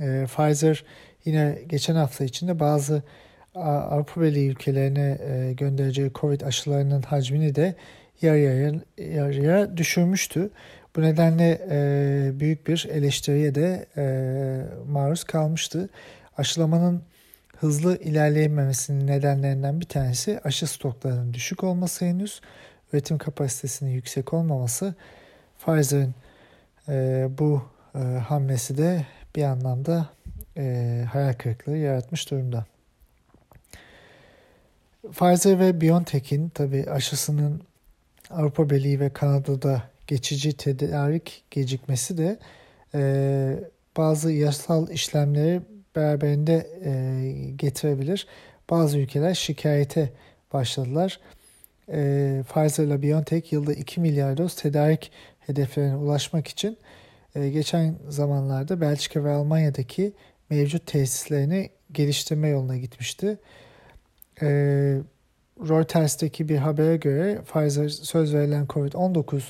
E, 0.00 0.24
Pfizer 0.26 0.84
yine 1.24 1.58
geçen 1.66 1.94
hafta 1.94 2.24
içinde 2.24 2.60
bazı 2.60 3.02
Avrupa 3.54 4.20
Birliği 4.20 4.50
ülkelerine 4.50 5.18
e, 5.20 5.52
göndereceği 5.52 6.10
Covid 6.14 6.40
aşılarının 6.40 7.02
hacmini 7.02 7.54
de 7.54 7.74
yarıya, 8.22 8.72
yarıya 8.98 9.76
düşürmüştü. 9.76 10.50
Bu 10.96 11.02
nedenle 11.02 11.60
e, 11.70 12.40
büyük 12.40 12.66
bir 12.66 12.88
eleştiriye 12.92 13.54
de 13.54 13.86
e, 13.96 14.04
maruz 14.88 15.24
kalmıştı. 15.24 15.88
Aşılamanın 16.38 17.02
hızlı 17.56 17.96
ilerleyememesinin 17.96 19.06
nedenlerinden 19.06 19.80
bir 19.80 19.86
tanesi 19.86 20.40
aşı 20.44 20.66
stoklarının 20.66 21.34
düşük 21.34 21.64
olması 21.64 22.04
henüz, 22.04 22.40
üretim 22.92 23.18
kapasitesinin 23.18 23.90
yüksek 23.90 24.32
olmaması. 24.32 24.94
Pfizer'ın 25.58 26.14
e, 26.88 27.28
bu 27.38 27.62
e, 27.94 27.98
hamlesi 27.98 28.78
de 28.78 29.06
bir 29.36 29.42
anlamda 29.42 30.08
e, 30.56 31.04
hayal 31.12 31.32
kırıklığı 31.32 31.76
yaratmış 31.76 32.30
durumda. 32.30 32.66
Pfizer 35.12 35.60
ve 35.60 35.80
BioNTech'in 35.80 36.48
tabi 36.48 36.90
aşısının 36.90 37.62
Avrupa 38.30 38.70
Birliği 38.70 39.00
ve 39.00 39.10
Kanada'da 39.10 39.82
geçici 40.06 40.56
tedarik 40.56 41.44
gecikmesi 41.50 42.18
de 42.18 42.38
e, 42.94 43.64
bazı 43.96 44.32
yasal 44.32 44.88
işlemleri 44.90 45.60
beraberinde 45.96 46.66
e, 46.84 47.50
getirebilir. 47.56 48.26
Bazı 48.70 48.98
ülkeler 48.98 49.34
şikayete 49.34 50.12
başladılar. 50.52 51.20
E, 51.92 52.42
Pfizer 52.48 52.84
ile 52.84 53.02
BioNTech 53.02 53.52
yılda 53.52 53.72
2 53.72 54.00
milyar 54.00 54.36
doz 54.36 54.54
tedarik 54.54 55.12
hedeflerine 55.40 55.96
ulaşmak 55.96 56.48
için 56.48 56.78
e, 57.34 57.48
geçen 57.48 57.94
zamanlarda 58.08 58.80
Belçika 58.80 59.24
ve 59.24 59.30
Almanya'daki 59.30 60.12
mevcut 60.50 60.86
tesislerini 60.86 61.70
geliştirme 61.92 62.48
yoluna 62.48 62.76
gitmişti. 62.76 63.38
E, 64.42 64.46
Reuters'teki 65.68 66.48
bir 66.48 66.56
habere 66.56 66.96
göre 66.96 67.40
Pfizer 67.52 67.88
söz 67.88 68.34
verilen 68.34 68.66
COVID-19 68.66 69.42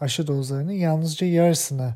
aşı 0.00 0.26
dozlarının 0.26 0.72
yalnızca 0.72 1.26
yarısını 1.26 1.94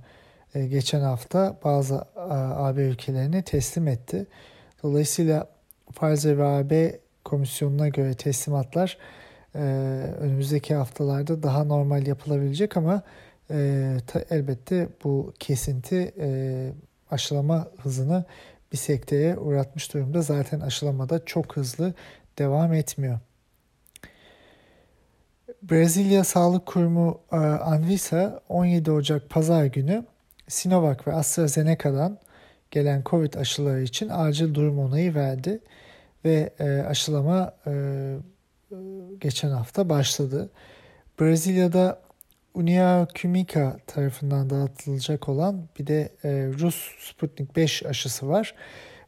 e, 0.54 0.66
geçen 0.66 1.00
hafta 1.00 1.58
bazı 1.64 2.04
AB 2.16 2.82
ülkelerine 2.82 3.42
teslim 3.42 3.88
etti. 3.88 4.26
Dolayısıyla 4.82 5.46
Pfizer 5.94 6.38
ve 6.38 6.44
AB 6.44 6.98
komisyonuna 7.24 7.88
göre 7.88 8.14
teslimatlar 8.14 8.98
e, 9.54 9.58
önümüzdeki 10.20 10.74
haftalarda 10.74 11.42
daha 11.42 11.64
normal 11.64 12.06
yapılabilecek 12.06 12.76
ama 12.76 13.02
e, 13.50 13.96
elbette 14.30 14.88
bu 15.04 15.32
kesinti 15.38 16.14
aşılama 17.10 17.68
hızını 17.82 18.24
bir 18.72 18.76
sekteye 18.76 19.38
uğratmış 19.38 19.94
durumda. 19.94 20.22
Zaten 20.22 20.60
aşılamada 20.60 21.24
çok 21.24 21.56
hızlı 21.56 21.94
devam 22.38 22.72
etmiyor. 22.72 23.18
Brezilya 25.62 26.24
Sağlık 26.24 26.66
Kurumu 26.66 27.20
Anvisa 27.60 28.40
17 28.48 28.90
Ocak 28.90 29.30
Pazar 29.30 29.64
günü 29.64 30.04
Sinovac 30.48 31.06
ve 31.06 31.12
AstraZeneca'dan 31.12 32.18
gelen 32.70 33.02
Covid 33.06 33.34
aşıları 33.34 33.82
için 33.82 34.08
acil 34.12 34.54
durum 34.54 34.78
onayı 34.78 35.14
verdi 35.14 35.60
ve 36.24 36.50
e, 36.58 36.80
aşılama 36.82 37.54
e, 37.66 37.72
geçen 39.20 39.50
hafta 39.50 39.88
başladı. 39.88 40.50
Brezilya'da 41.20 42.02
Unia 42.54 43.06
Química 43.06 43.76
tarafından 43.87 44.50
dağıtılacak 44.50 45.28
olan 45.28 45.68
bir 45.78 45.87
de 45.87 46.12
e, 46.24 46.28
Rus 46.59 46.76
Sputnik 47.00 47.56
5 47.56 47.87
aşısı 47.87 48.28
var. 48.28 48.54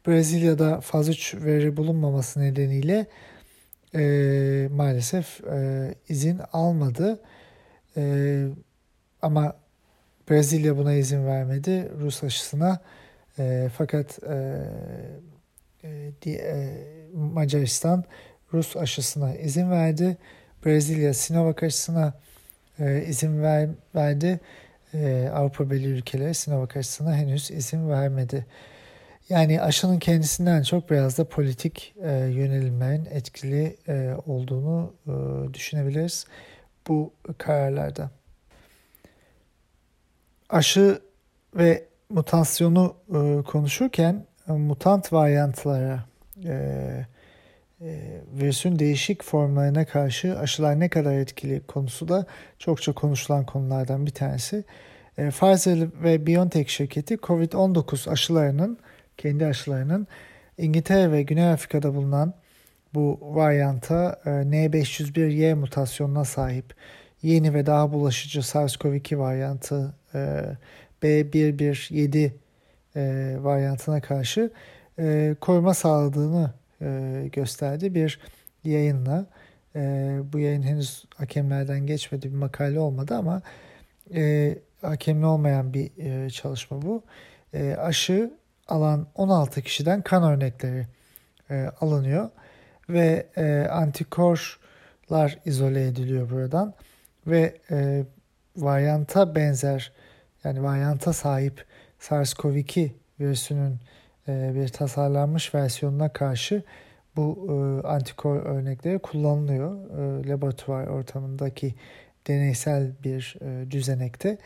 Brezilya'da 0.06 0.80
faz 0.80 1.08
3 1.08 1.34
veri 1.34 1.76
bulunmaması 1.76 2.40
nedeniyle 2.40 3.06
e, 3.94 4.68
maalesef 4.72 5.44
e, 5.44 5.94
izin 6.08 6.40
almadı. 6.52 7.20
E, 7.96 8.44
ama 9.22 9.56
Brezilya 10.30 10.76
buna 10.76 10.92
izin 10.92 11.26
vermedi 11.26 11.92
Rus 12.00 12.24
aşısına. 12.24 12.80
E, 13.38 13.68
fakat 13.76 14.22
e, 14.22 14.62
e, 15.84 16.12
e, 16.26 16.78
Macaristan 17.14 18.04
Rus 18.52 18.76
aşısına 18.76 19.34
izin 19.34 19.70
verdi. 19.70 20.16
Brezilya 20.66 21.14
Sinovac 21.14 21.62
aşısına 21.62 22.14
e, 22.78 23.04
izin 23.06 23.42
ver, 23.42 23.68
verdi. 23.94 24.40
E, 24.94 25.30
Avrupa 25.34 25.70
Birliği 25.70 25.92
ülkeleri 25.92 26.34
Sinovac 26.34 26.76
aşısına 26.76 27.16
henüz 27.16 27.50
izin 27.50 27.90
vermedi. 27.90 28.46
Yani 29.28 29.62
aşının 29.62 29.98
kendisinden 29.98 30.62
çok 30.62 30.90
biraz 30.90 31.18
da 31.18 31.24
politik 31.24 31.94
e, 32.02 32.10
yönelimlerin 32.12 33.04
etkili 33.04 33.76
e, 33.88 34.14
olduğunu 34.26 34.94
e, 35.06 35.54
düşünebiliriz 35.54 36.26
bu 36.88 37.12
kararlarda 37.38 38.10
aşı 40.52 41.00
ve 41.56 41.84
mutasyonu 42.08 42.94
e, 43.08 43.42
konuşurken 43.42 44.26
e, 44.48 44.52
mutant 44.52 45.12
varyantlara 45.12 46.04
e, 46.44 47.06
virüsün 48.32 48.78
değişik 48.78 49.24
formlarına 49.24 49.84
karşı 49.84 50.38
aşılar 50.38 50.80
ne 50.80 50.88
kadar 50.88 51.12
etkili 51.12 51.60
konusu 51.66 52.08
da 52.08 52.26
çokça 52.58 52.92
konuşulan 52.92 53.46
konulardan 53.46 54.06
bir 54.06 54.10
tanesi. 54.10 54.64
E, 55.18 55.28
Pfizer 55.28 55.88
ve 56.02 56.26
BioNTech 56.26 56.68
şirketi 56.68 57.14
COVID-19 57.14 58.10
aşılarının, 58.10 58.78
kendi 59.16 59.46
aşılarının 59.46 60.06
İngiltere 60.58 61.12
ve 61.12 61.22
Güney 61.22 61.48
Afrika'da 61.48 61.94
bulunan 61.94 62.34
bu 62.94 63.18
varyanta 63.22 64.20
e, 64.24 64.30
N501Y 64.30 65.54
mutasyonuna 65.54 66.24
sahip 66.24 66.74
yeni 67.22 67.54
ve 67.54 67.66
daha 67.66 67.92
bulaşıcı 67.92 68.40
SARS-CoV-2 68.40 69.18
varyantı 69.18 69.94
e, 70.14 70.44
B117 71.02 72.30
e, 72.96 73.36
varyantına 73.40 74.00
karşı 74.00 74.50
e, 74.98 75.36
koruma 75.40 75.74
sağladığını 75.74 76.50
e, 76.82 77.28
gösterdi 77.32 77.94
bir 77.94 78.20
yayınla. 78.64 79.26
E, 79.76 79.80
bu 80.32 80.38
yayın 80.38 80.62
henüz 80.62 81.04
hakemlerden 81.16 81.86
geçmedi 81.86 82.30
bir 82.30 82.36
makale 82.36 82.80
olmadı 82.80 83.14
ama 83.14 83.42
e, 84.14 84.54
hakemli 84.80 85.26
olmayan 85.26 85.74
bir 85.74 85.90
e, 85.98 86.30
çalışma 86.30 86.82
bu. 86.82 87.02
Aşı 87.78 88.30
alan 88.68 89.06
16 89.14 89.62
kişiden 89.62 90.02
kan 90.02 90.22
örnekleri 90.22 90.86
alınıyor 91.80 92.30
ve 92.88 93.26
antikorlar 93.70 95.38
izole 95.44 95.86
ediliyor 95.86 96.30
buradan 96.30 96.74
ve 97.26 97.56
e, 97.70 98.04
varyanta 98.56 99.34
benzer 99.34 99.92
yani 100.44 100.62
varyanta 100.62 101.12
sahip 101.12 101.64
SARS-CoV-2 102.00 102.90
virüsünün 103.20 103.78
bir 104.28 104.68
tasarlanmış 104.68 105.54
versiyonuna 105.54 106.08
karşı 106.08 106.62
bu 107.16 107.46
e, 107.48 107.86
antikor 107.86 108.36
örnekleri 108.36 108.98
kullanılıyor 108.98 109.76
e, 109.90 110.28
laboratuvar 110.28 110.86
ortamındaki 110.86 111.74
deneysel 112.26 112.90
bir 113.04 113.36
e, 113.40 113.70
düzenekte 113.70 114.38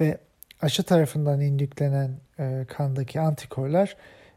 ve 0.00 0.18
aşı 0.62 0.82
tarafından 0.82 1.40
indüklenen 1.40 2.10
e, 2.38 2.64
kandaki 2.68 3.20
antikorlar 3.20 3.96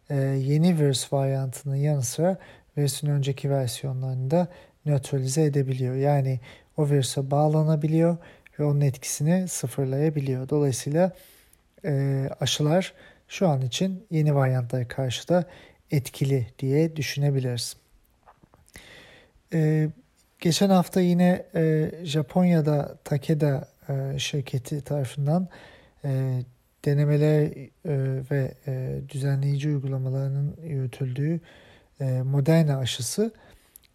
e, 0.10 0.16
yeni 0.20 0.80
virüs 0.80 1.14
varyantının 1.14 1.76
yanı 1.76 2.04
sıra 2.04 2.38
virüsün 2.78 3.08
önceki 3.08 3.50
versiyonlarını 3.50 4.32
da 4.32 4.48
nötralize 4.86 5.44
edebiliyor. 5.44 5.96
Yani 5.96 6.40
o 6.78 6.90
virüse 6.90 7.32
bağlanabiliyor 7.32 8.18
ve 8.60 8.64
onun 8.64 8.82
etkisini 8.82 9.48
sıfırlayabiliyor. 9.48 10.50
Dolayısıyla 10.50 11.12
e, 11.86 12.24
aşılar 12.40 12.94
şu 13.28 13.48
an 13.48 13.62
için 13.62 14.06
yeni 14.12 14.36
varyantlara 14.36 14.88
karşı 14.88 15.28
da 15.28 15.46
etkili 15.92 16.48
diye 16.60 16.96
düşünebiliriz. 16.96 17.78
E, 19.54 19.90
geçen 20.40 20.70
hafta 20.70 21.02
yine 21.02 21.46
e, 21.56 21.92
Japonya'da 22.04 22.98
Takeda 23.04 23.68
e, 23.90 24.20
şirketi 24.20 24.82
tarafından 24.82 25.48
e, 26.06 26.42
denemeler 26.86 27.44
e, 27.46 27.70
ve 28.32 28.52
e, 28.68 29.02
düzenleyici 29.10 29.70
uygulamalarının 29.70 30.58
yürütüldüğü 30.64 31.40
e, 32.00 32.22
Moderna 32.22 32.78
aşısı 32.78 33.32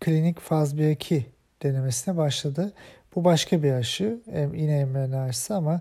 klinik 0.00 0.40
faz 0.40 0.74
1-2 0.74 1.22
denemesine 1.62 2.16
başladı. 2.16 2.72
Bu 3.14 3.24
başka 3.24 3.62
bir 3.62 3.72
aşı. 3.72 4.20
Yine 4.54 4.84
mRNA 4.84 5.22
aşısı 5.22 5.54
ama 5.54 5.80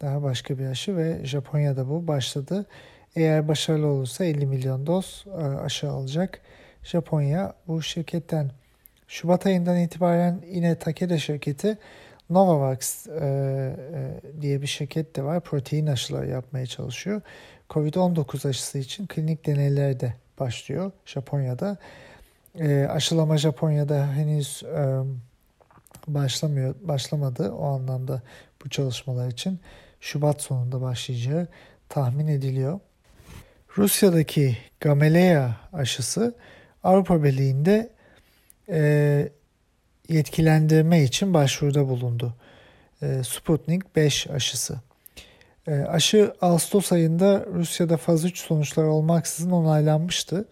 daha 0.00 0.22
başka 0.22 0.58
bir 0.58 0.66
aşı 0.66 0.96
ve 0.96 1.24
Japonya'da 1.24 1.88
bu 1.88 2.06
başladı. 2.06 2.66
Eğer 3.16 3.48
başarılı 3.48 3.86
olursa 3.86 4.24
50 4.24 4.46
milyon 4.46 4.86
doz 4.86 5.24
e, 5.38 5.42
aşı 5.42 5.90
alacak. 5.90 6.40
Japonya 6.82 7.52
bu 7.68 7.82
şirketten 7.82 8.50
Şubat 9.08 9.46
ayından 9.46 9.78
itibaren 9.78 10.42
yine 10.46 10.78
Takeda 10.78 11.18
şirketi 11.18 11.78
Novavax 12.30 13.06
e, 13.06 13.10
e, 13.14 14.40
diye 14.40 14.62
bir 14.62 14.66
şirket 14.66 15.16
de 15.16 15.22
var. 15.22 15.40
Protein 15.40 15.86
aşıları 15.86 16.28
yapmaya 16.28 16.66
çalışıyor. 16.66 17.20
Covid-19 17.70 18.48
aşısı 18.48 18.78
için 18.78 19.06
klinik 19.06 19.46
deneyler 19.46 20.00
de 20.00 20.14
başlıyor 20.40 20.92
Japonya'da. 21.06 21.76
E, 22.58 22.84
aşılama 22.84 23.38
Japonya'da 23.38 24.12
henüz 24.12 24.62
e, 24.62 25.00
başlamıyor, 26.08 26.74
başlamadı 26.82 27.52
o 27.52 27.66
anlamda 27.66 28.22
bu 28.64 28.68
çalışmalar 28.68 29.28
için. 29.28 29.60
Şubat 30.00 30.42
sonunda 30.42 30.80
başlayacağı 30.80 31.48
tahmin 31.88 32.26
ediliyor. 32.26 32.80
Rusya'daki 33.78 34.58
Gamaleya 34.80 35.56
aşısı 35.72 36.34
Avrupa 36.84 37.24
Birliği'nde 37.24 37.90
e, 38.68 39.28
yetkilendirme 40.08 41.02
için 41.02 41.34
başvuruda 41.34 41.88
bulundu. 41.88 42.34
E, 43.02 43.22
Sputnik 43.24 43.96
5 43.96 44.30
aşısı. 44.30 44.80
E, 45.66 45.72
aşı 45.72 46.34
Ağustos 46.40 46.92
ayında 46.92 47.46
Rusya'da 47.54 47.96
faz 47.96 48.24
3 48.24 48.38
sonuçları 48.38 48.86
olmaksızın 48.88 49.50
onaylanmıştı. 49.50 50.48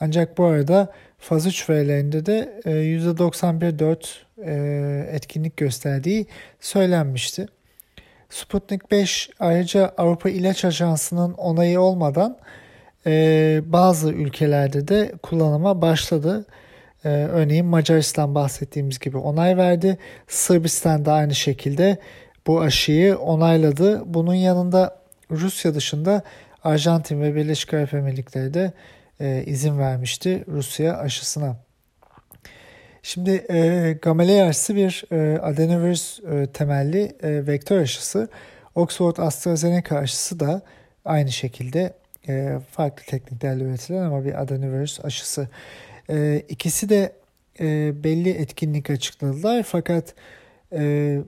Ancak 0.00 0.38
bu 0.38 0.44
arada 0.44 0.92
faz 1.18 1.46
3 1.46 1.70
verilerinde 1.70 2.26
de 2.26 2.60
e, 2.64 2.70
%91.4 2.70 4.06
e, 4.44 5.14
etkinlik 5.14 5.56
gösterdiği 5.56 6.26
söylenmişti. 6.60 7.46
Sputnik 8.30 8.90
5 8.90 9.30
ayrıca 9.40 9.92
Avrupa 9.98 10.30
İlaç 10.30 10.64
Ajansı'nın 10.64 11.32
onayı 11.32 11.80
olmadan 11.80 12.38
e, 13.06 13.62
bazı 13.66 14.12
ülkelerde 14.12 14.88
de 14.88 15.12
kullanıma 15.22 15.82
başladı. 15.82 16.46
E, 17.04 17.08
örneğin 17.08 17.66
Macaristan 17.66 18.34
bahsettiğimiz 18.34 18.98
gibi 18.98 19.16
onay 19.16 19.56
verdi. 19.56 19.98
Sırbistan 20.28 21.04
da 21.04 21.12
aynı 21.12 21.34
şekilde 21.34 21.98
bu 22.46 22.60
aşıyı 22.60 23.18
onayladı. 23.18 24.02
Bunun 24.14 24.34
yanında 24.34 24.98
Rusya 25.30 25.74
dışında 25.74 26.22
Arjantin 26.64 27.20
ve 27.20 27.34
Birleşik 27.34 27.74
Arap 27.74 27.94
Emirlikleri 27.94 28.54
de 28.54 28.72
e, 29.20 29.44
izin 29.46 29.78
vermişti 29.78 30.44
Rusya 30.48 30.98
aşısına. 30.98 31.65
Şimdi 33.06 33.46
e, 33.50 33.92
Gamaleya 34.02 34.46
aşısı 34.46 34.76
bir 34.76 35.04
e, 35.12 35.38
adenovirüs 35.38 36.20
e, 36.20 36.46
temelli 36.46 37.16
e, 37.22 37.46
vektör 37.46 37.80
aşısı. 37.80 38.28
Oxford 38.74 39.16
AstraZeneca 39.16 39.96
aşısı 39.96 40.40
da 40.40 40.62
aynı 41.04 41.32
şekilde 41.32 41.92
e, 42.28 42.58
farklı 42.70 43.04
tekniklerle 43.06 43.64
üretilen 43.64 44.02
ama 44.02 44.24
bir 44.24 44.42
adenovirüs 44.42 45.04
aşısı. 45.04 45.48
E, 46.10 46.42
ikisi 46.48 46.88
de 46.88 47.12
e, 47.60 47.64
belli 48.04 48.30
etkinlik 48.30 48.90
açıkladılar 48.90 49.62
fakat 49.62 50.14
e, 50.72 51.18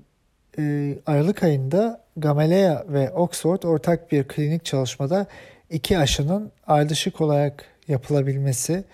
e, 0.58 0.94
Aralık 1.06 1.42
ayında 1.42 2.04
Gamaleya 2.16 2.84
ve 2.88 3.10
Oxford 3.10 3.62
ortak 3.62 4.12
bir 4.12 4.24
klinik 4.24 4.64
çalışmada 4.64 5.26
iki 5.70 5.98
aşının 5.98 6.52
ardışık 6.66 7.20
olarak 7.20 7.64
yapılabilmesi 7.88 8.84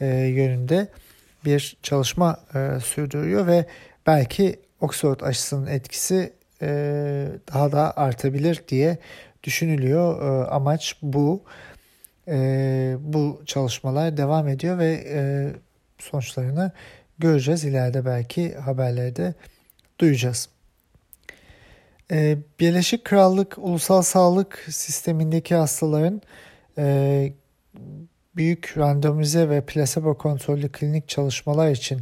e, 0.00 0.06
yönünde 0.06 0.88
bir 1.44 1.76
çalışma 1.82 2.40
e, 2.54 2.80
sürdürüyor 2.80 3.46
ve 3.46 3.66
belki 4.06 4.60
Oxford 4.80 5.20
aşısının 5.20 5.66
etkisi 5.66 6.32
e, 6.62 6.68
daha 7.52 7.72
da 7.72 7.96
artabilir 7.96 8.62
diye 8.68 8.98
düşünülüyor. 9.42 10.22
E, 10.22 10.46
amaç 10.48 10.96
bu. 11.02 11.42
E, 12.28 12.96
bu 13.00 13.42
çalışmalar 13.46 14.16
devam 14.16 14.48
ediyor 14.48 14.78
ve 14.78 15.04
e, 15.06 15.50
sonuçlarını 15.98 16.72
göreceğiz. 17.18 17.64
İleride 17.64 18.04
belki 18.04 18.54
haberlerde 18.54 19.34
duyacağız. 19.98 20.48
E, 22.10 22.38
Birleşik 22.60 23.04
Krallık 23.04 23.58
Ulusal 23.58 24.02
Sağlık 24.02 24.66
Sistemindeki 24.70 25.54
hastaların 25.54 26.22
e, 26.78 27.32
büyük 28.36 28.78
randomize 28.78 29.48
ve 29.48 29.60
plasebo 29.60 30.14
kontrollü 30.14 30.68
klinik 30.72 31.08
çalışmalar 31.08 31.70
için 31.70 32.00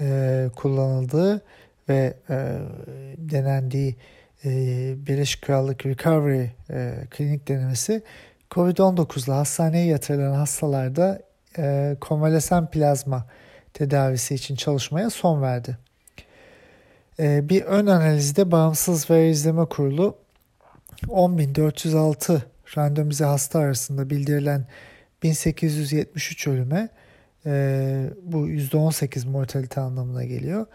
e, 0.00 0.46
kullanıldığı 0.56 1.42
ve 1.88 2.14
e, 2.30 2.58
denendiği 3.16 3.96
e, 4.44 4.50
Birleşik 5.06 5.42
Krallık 5.42 5.86
Recovery 5.86 6.46
e, 6.70 6.94
klinik 7.10 7.48
denemesi 7.48 8.02
COVID-19 8.50 9.26
ile 9.26 9.32
hastaneye 9.32 9.86
yatırılan 9.86 10.34
hastalarda 10.34 11.22
e, 11.58 11.96
konvalesan 12.00 12.70
plazma 12.70 13.26
tedavisi 13.74 14.34
için 14.34 14.56
çalışmaya 14.56 15.10
son 15.10 15.42
verdi. 15.42 15.78
E, 17.18 17.48
bir 17.48 17.62
ön 17.62 17.86
analizde 17.86 18.50
bağımsız 18.50 19.10
veri 19.10 19.30
izleme 19.30 19.64
kurulu 19.64 20.16
10.406 21.06 22.40
randomize 22.76 23.24
hasta 23.24 23.58
arasında 23.58 24.10
bildirilen 24.10 24.66
1873 25.22 26.46
ölüme 26.46 26.88
e, 27.46 28.10
bu 28.22 28.48
%18 28.48 29.28
mortalite 29.28 29.80
anlamına 29.80 30.24
geliyor. 30.24 30.66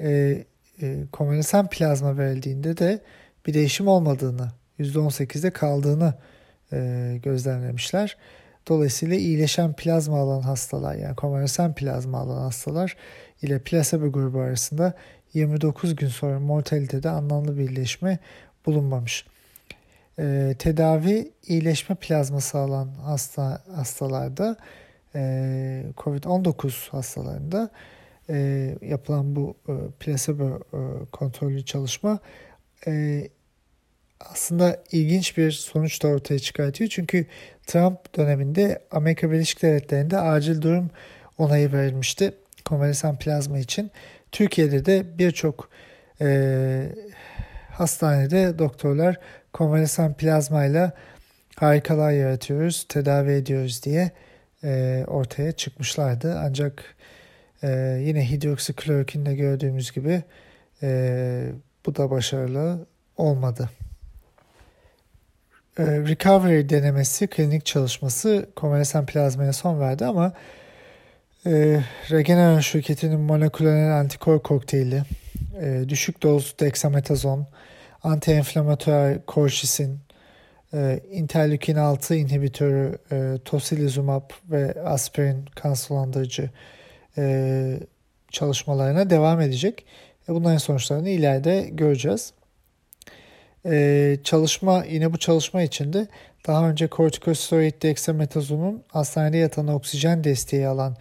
E, 0.00 0.44
e, 0.82 1.04
konvalesan 1.12 1.68
plazma 1.68 2.18
verildiğinde 2.18 2.76
de 2.76 3.00
bir 3.46 3.54
değişim 3.54 3.88
olmadığını, 3.88 4.48
%18'de 4.78 5.50
kaldığını 5.50 6.14
e, 6.72 7.20
gözlemlemişler. 7.22 8.16
Dolayısıyla 8.68 9.16
iyileşen 9.16 9.72
plazma 9.72 10.18
alan 10.18 10.40
hastalar 10.40 10.94
yani 10.94 11.16
konvalesan 11.16 11.74
plazma 11.74 12.18
alan 12.18 12.40
hastalar 12.42 12.96
ile 13.42 13.58
plasebo 13.58 14.12
grubu 14.12 14.40
arasında 14.40 14.94
29 15.34 15.96
gün 15.96 16.08
sonra 16.08 16.40
mortalitede 16.40 17.10
anlamlı 17.10 17.58
bir 17.58 17.68
iyileşme 17.68 18.18
bulunmamış 18.66 19.26
e, 20.18 20.54
tedavi 20.58 21.32
iyileşme 21.46 21.96
plazması 21.96 22.58
alan 22.58 22.88
hasta 23.02 23.62
hastalarda 23.74 24.56
e, 25.14 25.84
COVID-19 25.96 26.90
hastalarında 26.90 27.70
e, 28.28 28.36
yapılan 28.82 29.36
bu 29.36 29.54
e, 29.68 29.72
plasebo 30.00 30.44
e, 30.48 30.80
kontrollü 31.12 31.64
çalışma 31.64 32.18
e, 32.86 33.22
aslında 34.20 34.82
ilginç 34.92 35.36
bir 35.36 35.50
sonuç 35.50 36.02
da 36.02 36.08
ortaya 36.08 36.38
çıkartıyor. 36.38 36.90
Çünkü 36.90 37.26
Trump 37.66 38.16
döneminde 38.16 38.82
Amerika 38.90 39.30
Birleşik 39.30 39.62
Devletleri'nde 39.62 40.18
acil 40.18 40.62
durum 40.62 40.90
onayı 41.38 41.72
verilmişti 41.72 42.34
konvalesan 42.64 43.18
plazma 43.18 43.58
için. 43.58 43.90
Türkiye'de 44.32 44.86
de 44.86 45.18
birçok 45.18 45.68
e, 46.20 46.88
hastanede 47.74 48.58
doktorlar 48.58 49.16
konvalesan 49.52 50.14
plazmayla 50.14 50.92
harikalar 51.56 52.12
yaratıyoruz, 52.12 52.86
tedavi 52.88 53.32
ediyoruz 53.32 53.82
diye 53.82 54.10
e, 54.64 55.04
ortaya 55.06 55.52
çıkmışlardı. 55.52 56.38
Ancak 56.38 56.84
e, 57.62 57.68
yine 58.00 58.30
hidroksiklorokinde 58.30 59.34
gördüğümüz 59.34 59.92
gibi 59.92 60.22
e, 60.82 61.52
bu 61.86 61.96
da 61.96 62.10
başarılı 62.10 62.86
olmadı. 63.16 63.70
E, 65.78 65.82
recovery 65.84 66.68
denemesi, 66.68 67.26
klinik 67.26 67.66
çalışması 67.66 68.48
konvalesan 68.56 69.06
plazmaya 69.06 69.52
son 69.52 69.80
verdi 69.80 70.04
ama 70.04 70.32
e, 71.46 71.80
Regeneron 72.10 72.60
şirketinin 72.60 73.20
moleküler 73.20 73.90
antikor 73.90 74.42
kokteyli, 74.42 75.02
e, 75.60 75.84
düşük 75.88 76.22
doz 76.22 76.54
dexametazon, 76.60 77.46
anti-enflamatuar 78.02 79.26
korşisin, 79.26 79.98
e, 80.74 81.00
interleukin 81.10 81.76
6 81.76 82.14
inhibitörü 82.14 82.98
e, 83.12 83.38
tocilizumab 83.44 84.30
ve 84.50 84.82
aspirin 84.84 85.44
kanserlandırıcı 85.54 86.50
e, 87.18 87.78
çalışmalarına 88.30 89.10
devam 89.10 89.40
edecek. 89.40 89.84
E, 90.28 90.34
bunların 90.34 90.58
sonuçlarını 90.58 91.08
ileride 91.08 91.68
göreceğiz. 91.72 92.32
E, 93.66 94.16
çalışma 94.24 94.84
yine 94.84 95.12
bu 95.12 95.18
çalışma 95.18 95.62
içinde 95.62 96.06
daha 96.46 96.68
önce 96.68 96.86
kortikosteroid 96.86 97.82
dexamethasonun 97.82 98.82
hastanede 98.88 99.36
yatan 99.36 99.68
oksijen 99.68 100.24
desteği 100.24 100.66
alan 100.66 100.96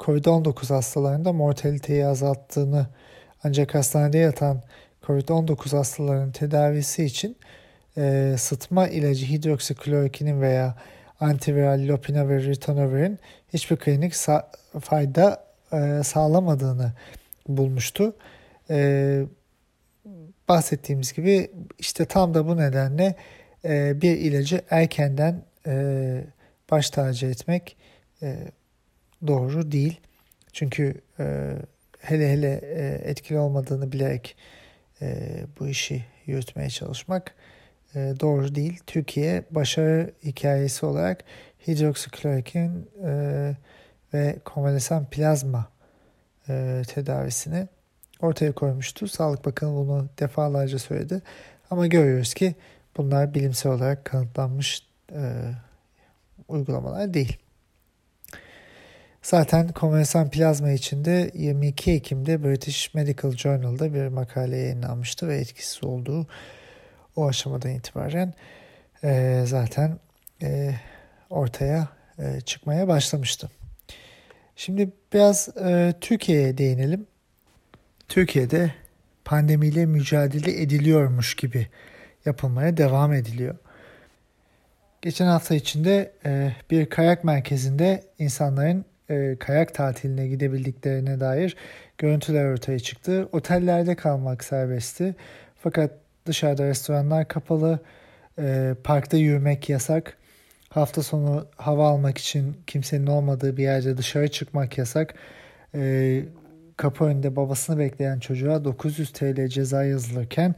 COVID-19 0.00 0.74
hastalarında 0.74 1.32
mortaliteyi 1.32 2.06
azalttığını 2.06 2.86
ancak 3.46 3.74
hastanede 3.74 4.18
yatan 4.18 4.62
COVID-19 5.02 5.76
hastalarının 5.76 6.32
tedavisi 6.32 7.04
için 7.04 7.36
e, 7.96 8.34
sıtma 8.38 8.88
ilacı 8.88 9.26
hidroksiklorokinin 9.26 10.40
veya 10.40 10.76
antiviral 11.20 11.88
lopinavir, 11.88 12.46
ritonavir'in 12.46 13.18
hiçbir 13.52 13.76
klinik 13.76 14.12
sa- 14.12 14.44
fayda 14.80 15.44
e, 15.72 16.02
sağlamadığını 16.04 16.92
bulmuştu. 17.48 18.16
E, 18.70 19.22
bahsettiğimiz 20.48 21.12
gibi 21.12 21.50
işte 21.78 22.04
tam 22.04 22.34
da 22.34 22.46
bu 22.46 22.56
nedenle 22.56 23.14
e, 23.64 24.00
bir 24.02 24.16
ilacı 24.16 24.60
erkenden 24.70 25.42
e, 25.66 26.24
baş 26.70 26.90
tacı 26.90 27.26
etmek 27.26 27.76
e, 28.22 28.36
doğru 29.26 29.72
değil. 29.72 30.00
Çünkü 30.52 31.00
e, 31.20 31.54
hele 32.10 32.32
hele 32.32 32.60
e, 32.62 33.10
etkili 33.10 33.38
olmadığını 33.38 33.92
bilerek 33.92 34.36
e, 35.02 35.16
bu 35.60 35.68
işi 35.68 36.04
yürütmeye 36.26 36.70
çalışmak 36.70 37.34
e, 37.94 37.98
doğru 38.20 38.54
değil. 38.54 38.80
Türkiye 38.86 39.44
başarı 39.50 40.10
hikayesi 40.24 40.86
olarak 40.86 41.24
hidroksiklorokin 41.66 42.90
ve 44.14 44.36
konvalesan 44.44 45.06
plazma 45.10 45.68
tedavisini 46.88 47.68
ortaya 48.20 48.52
koymuştu. 48.52 49.08
Sağlık 49.08 49.44
Bakanı 49.44 49.74
bunu 49.74 50.08
defalarca 50.18 50.78
söyledi. 50.78 51.22
Ama 51.70 51.86
görüyoruz 51.86 52.34
ki 52.34 52.54
bunlar 52.96 53.34
bilimsel 53.34 53.72
olarak 53.72 54.04
kanıtlanmış 54.04 54.86
e, 55.12 55.22
uygulamalar 56.48 57.14
değil. 57.14 57.38
Zaten 59.26 59.68
konvalesan 59.68 60.30
plazma 60.30 60.70
içinde 60.70 61.30
22 61.34 61.90
Ekim'de 61.90 62.44
British 62.44 62.94
Medical 62.94 63.32
Journal'da 63.32 63.94
bir 63.94 64.08
makale 64.08 64.56
yayınlanmıştı 64.56 65.28
ve 65.28 65.36
etkisiz 65.36 65.84
olduğu 65.84 66.26
o 67.16 67.28
aşamadan 67.28 67.70
itibaren 67.70 68.34
e, 69.04 69.42
zaten 69.46 69.98
e, 70.42 70.74
ortaya 71.30 71.88
e, 72.18 72.40
çıkmaya 72.40 72.88
başlamıştı. 72.88 73.50
Şimdi 74.56 74.90
biraz 75.12 75.48
e, 75.56 75.94
Türkiye'ye 76.00 76.58
değinelim. 76.58 77.06
Türkiye'de 78.08 78.74
pandemiyle 79.24 79.86
mücadele 79.86 80.62
ediliyormuş 80.62 81.36
gibi 81.36 81.66
yapılmaya 82.24 82.76
devam 82.76 83.12
ediliyor. 83.12 83.56
Geçen 85.02 85.26
hafta 85.26 85.54
içinde 85.54 86.12
e, 86.26 86.52
bir 86.70 86.86
kayak 86.86 87.24
merkezinde 87.24 88.04
insanların 88.18 88.84
e, 89.10 89.36
kayak 89.40 89.74
tatiline 89.74 90.28
gidebildiklerine 90.28 91.20
dair 91.20 91.56
görüntüler 91.98 92.44
ortaya 92.44 92.78
çıktı. 92.78 93.28
Otellerde 93.32 93.94
kalmak 93.94 94.44
serbestti. 94.44 95.14
Fakat 95.58 95.90
dışarıda 96.26 96.64
restoranlar 96.66 97.28
kapalı, 97.28 97.78
e, 98.38 98.74
parkta 98.84 99.16
yürümek 99.16 99.68
yasak. 99.68 100.16
Hafta 100.68 101.02
sonu 101.02 101.46
hava 101.56 101.88
almak 101.88 102.18
için 102.18 102.56
kimsenin 102.66 103.06
olmadığı 103.06 103.56
bir 103.56 103.62
yerde 103.62 103.96
dışarı 103.96 104.28
çıkmak 104.30 104.78
yasak. 104.78 105.14
E, 105.74 106.22
kapı 106.76 107.04
önünde 107.04 107.36
babasını 107.36 107.78
bekleyen 107.78 108.18
çocuğa 108.18 108.64
900 108.64 109.12
TL 109.12 109.48
ceza 109.48 109.84
yazılırken 109.84 110.54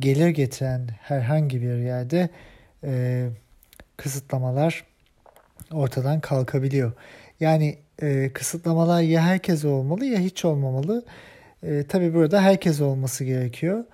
gelir 0.00 0.28
getiren 0.28 0.88
herhangi 1.00 1.62
bir 1.62 1.76
yerde 1.76 2.28
e, 2.84 3.24
kısıtlamalar 3.96 4.84
ortadan 5.72 6.20
kalkabiliyor. 6.20 6.92
Yani 7.42 7.78
e, 8.02 8.30
kısıtlamalar 8.32 9.02
ya 9.02 9.22
herkes 9.22 9.64
olmalı 9.64 10.04
ya 10.04 10.18
hiç 10.18 10.44
olmamalı. 10.44 11.04
E, 11.62 11.84
tabii 11.88 12.14
burada 12.14 12.42
herkes 12.42 12.80
olması 12.80 13.24
gerekiyor. 13.24 13.84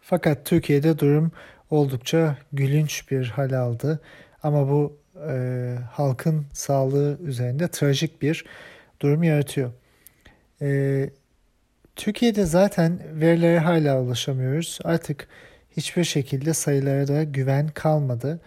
Fakat 0.00 0.46
Türkiye'de 0.46 0.98
durum 0.98 1.32
oldukça 1.70 2.36
gülünç 2.52 3.10
bir 3.10 3.28
hal 3.28 3.52
aldı. 3.52 4.00
Ama 4.42 4.68
bu 4.70 4.96
e, 5.28 5.76
halkın 5.92 6.46
sağlığı 6.52 7.18
üzerinde 7.24 7.68
trajik 7.68 8.22
bir 8.22 8.44
durum 9.00 9.22
yaratıyor. 9.22 9.72
E, 10.62 11.10
Türkiye'de 11.96 12.44
zaten 12.44 13.00
verilere 13.20 13.58
hala 13.58 14.00
ulaşamıyoruz. 14.02 14.78
Artık 14.84 15.28
hiçbir 15.76 16.04
şekilde 16.04 16.54
sayılara 16.54 17.08
da 17.08 17.22
güven 17.24 17.68
kalmadı. 17.68 18.40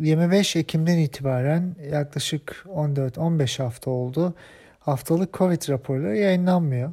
25 0.00 0.56
Ekim'den 0.56 0.98
itibaren 0.98 1.76
yaklaşık 1.90 2.64
14-15 2.68 3.62
hafta 3.62 3.90
oldu. 3.90 4.34
Haftalık 4.78 5.34
Covid 5.34 5.68
raporları 5.68 6.16
yayınlanmıyor. 6.16 6.92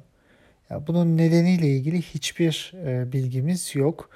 Ya 0.69 0.87
bunun 0.87 1.17
nedeniyle 1.17 1.67
ilgili 1.67 2.01
hiçbir 2.01 2.73
e, 2.85 3.11
bilgimiz 3.11 3.75
yok. 3.75 4.09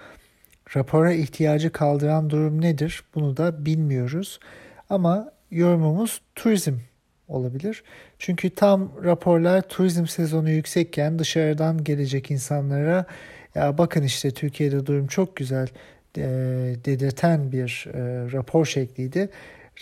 Rapora 0.76 1.14
ihtiyacı 1.14 1.72
kaldıran 1.72 2.30
durum 2.30 2.62
nedir? 2.62 3.04
Bunu 3.16 3.38
da 3.38 3.66
bilmiyoruz. 3.66 4.40
Ama 4.90 5.32
yorumumuz 5.52 6.22
turizm 6.36 6.74
olabilir. 7.28 7.84
Çünkü 8.20 8.50
tam 8.50 8.92
raporlar 9.04 9.62
turizm 9.62 10.06
sezonu 10.06 10.50
yüksekken 10.50 11.20
dışarıdan 11.20 11.84
gelecek 11.84 12.32
insanlara 12.32 13.06
ya 13.56 13.78
bakın 13.78 14.04
işte 14.04 14.32
Türkiye'de 14.32 14.86
durum 14.86 15.08
çok 15.08 15.36
güzel 15.36 15.68
e, 16.18 16.24
dedirten 16.86 17.52
bir 17.52 17.88
e, 17.94 18.32
rapor 18.32 18.66
şekliydi. 18.66 19.30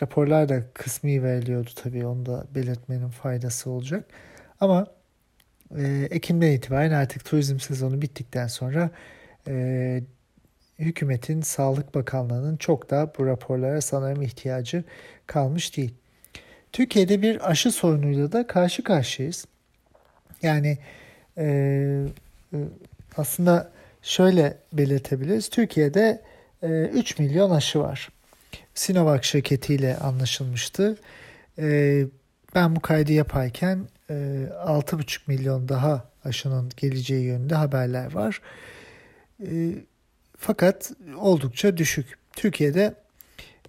Raporlar 0.02 0.50
da 0.50 0.64
kısmi 0.74 1.24
veriliyordu 1.24 1.70
tabii 1.76 2.06
onu 2.06 2.26
da 2.26 2.46
belirtmenin 2.56 3.10
faydası 3.10 3.70
olacak. 3.70 4.06
Ama 4.60 4.88
e, 5.78 6.08
Ekim'den 6.12 6.52
itibaren 6.52 6.92
artık 6.92 7.26
turizm 7.26 7.60
sezonu 7.60 8.02
bittikten 8.02 8.48
sonra 8.48 8.90
e, 9.48 10.04
hükümetin 10.80 11.42
Sağlık 11.42 11.96
Bakanlığı'nın 11.96 12.58
çok 12.58 12.90
da 12.90 13.14
bu 13.18 13.26
raporlara 13.26 13.82
sanırım 13.82 14.22
ihtiyacı 14.22 14.84
kalmış 15.28 15.78
değil. 15.78 15.94
Türkiye'de 16.72 17.22
bir 17.22 17.50
aşı 17.50 17.72
sorunuyla 17.72 18.32
da 18.32 18.48
karşı 18.48 18.84
karşıyayız. 18.84 19.46
Yani 20.42 20.78
e, 21.38 21.46
e 22.54 22.58
aslında 23.18 23.72
şöyle 24.02 24.58
belirtebiliriz. 24.74 25.50
Türkiye'de 25.50 26.22
e, 26.64 26.68
3 26.84 27.20
milyon 27.20 27.50
aşı 27.50 27.80
var. 27.80 28.10
Sinovac 28.74 29.24
şirketiyle 29.24 29.98
anlaşılmıştı. 29.98 30.98
E, 31.60 32.06
ben 32.56 32.76
bu 32.76 32.80
kaydı 32.80 33.14
yaparken 33.14 33.88
e, 34.10 34.14
6,5 34.14 35.20
milyon 35.28 35.70
daha 35.70 36.10
aşının 36.26 36.72
geleceği 36.78 37.26
yönünde 37.26 37.56
haberler 37.56 38.14
var. 38.14 38.42
E, 39.48 39.76
fakat 40.38 40.92
oldukça 41.18 41.78
düşük. 41.78 42.20
Türkiye'de 42.34 42.94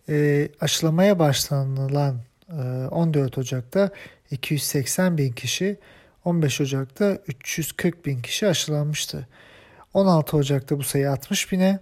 e, 0.08 0.48
aşılamaya 0.60 1.18
başlanılan 1.18 2.20
e, 2.48 2.62
14 2.90 3.38
Ocak'ta 3.38 3.90
280 4.30 5.18
bin 5.18 5.32
kişi, 5.32 5.78
15 6.24 6.60
Ocak'ta 6.60 7.18
340 7.26 8.06
bin 8.06 8.22
kişi 8.22 8.46
aşılanmıştı. 8.46 9.28
16 9.94 10.36
Ocak'ta 10.36 10.78
bu 10.78 10.82
sayı 10.82 11.10
60 11.10 11.52
bine, 11.52 11.80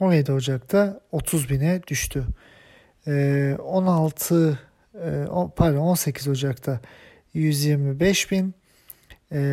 17 0.00 0.32
Ocak'ta 0.32 1.00
30 1.12 1.50
bine 1.50 1.80
düştü. 1.88 2.24
16 3.06 4.58
ee, 4.94 5.08
e, 5.08 5.26
pardon 5.56 5.78
18 5.78 6.28
Ocak'ta 6.28 6.80
125 7.34 8.30
bin, 8.30 8.54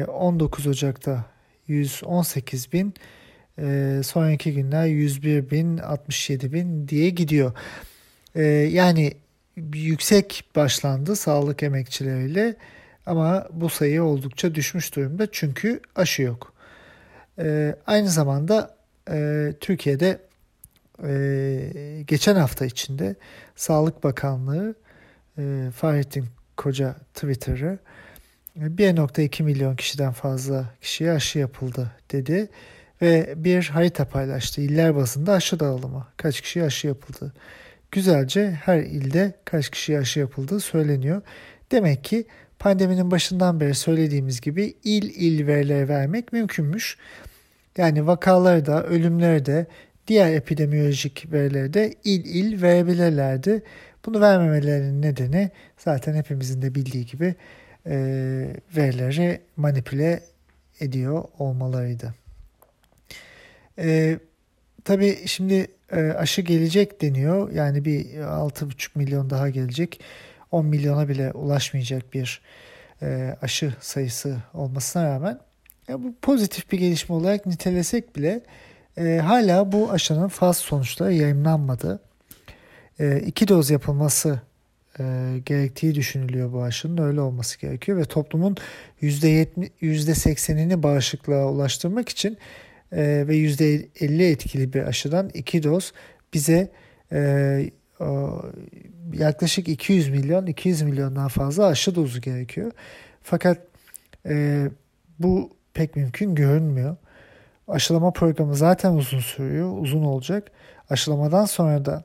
19 0.08 0.66
ee, 0.66 0.70
Ocak'ta 0.70 1.26
118 1.68 2.74
bin, 2.74 2.94
ee, 3.60 4.02
sonraki 4.04 4.54
günler 4.54 4.86
101 4.86 5.52
bin, 5.52 5.78
67 5.78 6.54
bin 6.54 6.88
diye 6.88 7.10
gidiyor. 7.10 7.54
Yani 8.70 9.14
yüksek 9.74 10.44
başlandı 10.56 11.16
sağlık 11.16 11.64
emekçileriyle 11.64 12.56
ama 13.06 13.48
bu 13.52 13.70
sayı 13.70 14.04
oldukça 14.04 14.56
düşmüş 14.56 14.96
durumda 14.96 15.28
çünkü 15.32 15.80
aşı 15.96 16.22
yok. 16.22 16.51
E, 17.40 17.76
aynı 17.88 18.10
zamanda 18.10 18.76
e, 19.12 19.54
Türkiye'de 19.60 20.20
e, 21.04 22.04
geçen 22.08 22.36
hafta 22.36 22.66
içinde 22.66 23.16
Sağlık 23.56 24.04
Bakanlığı 24.04 24.76
e, 25.38 25.70
Fahrettin 25.76 26.26
Koca 26.58 26.96
Twitter'ı 27.14 27.80
1.2 28.60 29.44
milyon 29.44 29.76
kişiden 29.76 30.12
fazla 30.12 30.66
kişiye 30.82 31.12
aşı 31.12 31.40
yapıldı 31.40 31.92
dedi 32.12 32.50
ve 33.02 33.34
bir 33.38 33.68
harita 33.68 34.06
paylaştı. 34.06 34.62
İller 34.62 34.96
bazında 34.96 35.34
aşı 35.34 35.60
dağılımı. 35.60 36.08
Kaç 36.18 36.42
kişi 36.42 36.64
aşı 36.64 36.88
yapıldı. 36.88 37.34
Güzelce 37.92 38.52
her 38.52 38.80
ilde 38.80 39.34
kaç 39.46 39.70
kişi 39.70 40.00
aşı 40.00 40.20
yapıldığı 40.20 40.60
söyleniyor. 40.60 41.22
Demek 41.72 42.04
ki 42.04 42.26
pandeminin 42.62 43.12
başından 43.12 43.60
beri 43.60 43.76
söylediğimiz 43.76 44.42
gibi 44.42 44.74
il 44.84 45.04
il 45.16 45.48
verileri 45.48 45.90
vermek 45.90 46.34
mümkünmüş. 46.34 46.98
Yani 47.78 48.08
vakaları 48.08 48.66
da 48.66 48.84
ölümleri 48.84 49.46
de 49.46 49.66
diğer 50.08 50.34
epidemiolojik 50.34 51.32
verileri 51.32 51.74
de 51.74 51.94
il 52.04 52.26
il 52.26 52.62
verebilirlerdi. 52.62 53.64
Bunu 54.06 54.22
vermemelerinin 54.22 55.02
nedeni 55.02 55.52
zaten 55.78 56.14
hepimizin 56.14 56.62
de 56.62 56.76
bildiği 56.76 57.06
gibi 57.06 57.36
e, 57.86 57.96
verileri 58.78 59.42
manipüle 59.58 60.24
ediyor 60.80 61.24
olmalarıydı. 61.40 62.14
E, 63.80 64.20
tabii 64.84 65.18
şimdi 65.26 65.68
e, 65.92 66.02
aşı 66.02 66.42
gelecek 66.42 67.02
deniyor. 67.02 67.52
Yani 67.52 67.86
bir 67.86 68.06
6,5 68.06 68.90
milyon 68.96 69.30
daha 69.30 69.50
gelecek. 69.50 70.02
10 70.52 70.66
milyona 70.66 71.10
bile 71.10 71.32
ulaşmayacak 71.32 72.14
bir 72.14 72.42
e, 73.02 73.36
aşı 73.42 73.74
sayısı 73.80 74.38
olmasına 74.54 75.06
rağmen 75.06 75.40
ya 75.88 76.04
bu 76.04 76.16
pozitif 76.22 76.72
bir 76.72 76.80
gelişme 76.80 77.16
olarak 77.16 77.46
nitelesek 77.46 78.16
bile 78.16 78.42
e, 78.98 79.18
hala 79.18 79.72
bu 79.72 79.92
aşının 79.92 80.28
faz 80.28 80.58
sonuçları 80.58 81.14
yayınlanmadı. 81.14 82.00
E, 83.00 83.20
iki 83.20 83.48
doz 83.48 83.70
yapılması 83.70 84.42
e, 85.00 85.04
gerektiği 85.46 85.96
düşünülüyor 85.96 86.54
bu 86.54 86.64
aşının. 86.64 87.04
Öyle 87.08 87.22
olması 87.22 87.60
gerekiyor 87.60 87.98
ve 87.98 88.06
toplumun 88.06 88.58
%70, 89.02 89.70
%80'ini 89.82 90.84
bağışıklığa 90.84 91.46
ulaştırmak 91.46 92.10
için 92.10 92.38
e, 92.92 93.24
ve 93.28 93.36
%50 93.36 94.24
etkili 94.24 94.74
bir 94.74 94.84
aşıdan 94.84 95.30
iki 95.34 95.64
doz 95.64 95.94
bize 96.34 96.72
e, 97.12 97.72
yaklaşık 99.14 99.68
200 99.68 100.10
milyon 100.10 100.46
200 100.46 100.82
milyondan 100.82 101.28
fazla 101.28 101.66
aşı 101.66 101.96
dozu 101.96 102.22
gerekiyor. 102.22 102.72
Fakat 103.24 103.58
e, 104.26 104.66
bu 105.20 105.50
pek 105.74 105.96
mümkün 105.96 106.36
görünmüyor. 106.36 106.96
Aşılama 107.68 108.12
programı 108.12 108.56
zaten 108.56 108.94
uzun 108.94 109.20
sürüyor, 109.20 109.78
uzun 109.78 110.04
olacak. 110.04 110.52
Aşılamadan 110.90 111.46
sonra 111.46 111.86
da 111.86 112.04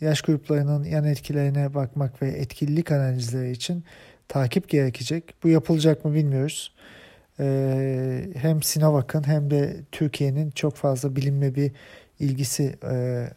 yaş 0.00 0.22
gruplarının 0.22 0.84
yan 0.84 1.04
etkilerine 1.04 1.74
bakmak 1.74 2.22
ve 2.22 2.28
etkililik 2.28 2.92
analizleri 2.92 3.50
için 3.50 3.84
takip 4.28 4.68
gerekecek. 4.68 5.34
Bu 5.42 5.48
yapılacak 5.48 6.04
mı 6.04 6.14
bilmiyoruz. 6.14 6.74
Ee, 7.40 8.28
hem 8.36 8.62
Sinovac'ın 8.62 9.26
hem 9.26 9.50
de 9.50 9.76
Türkiye'nin 9.92 10.50
çok 10.50 10.74
fazla 10.74 11.16
bilimle 11.16 11.54
bir 11.54 11.72
ilgisi 12.20 12.76
e, 12.84 12.94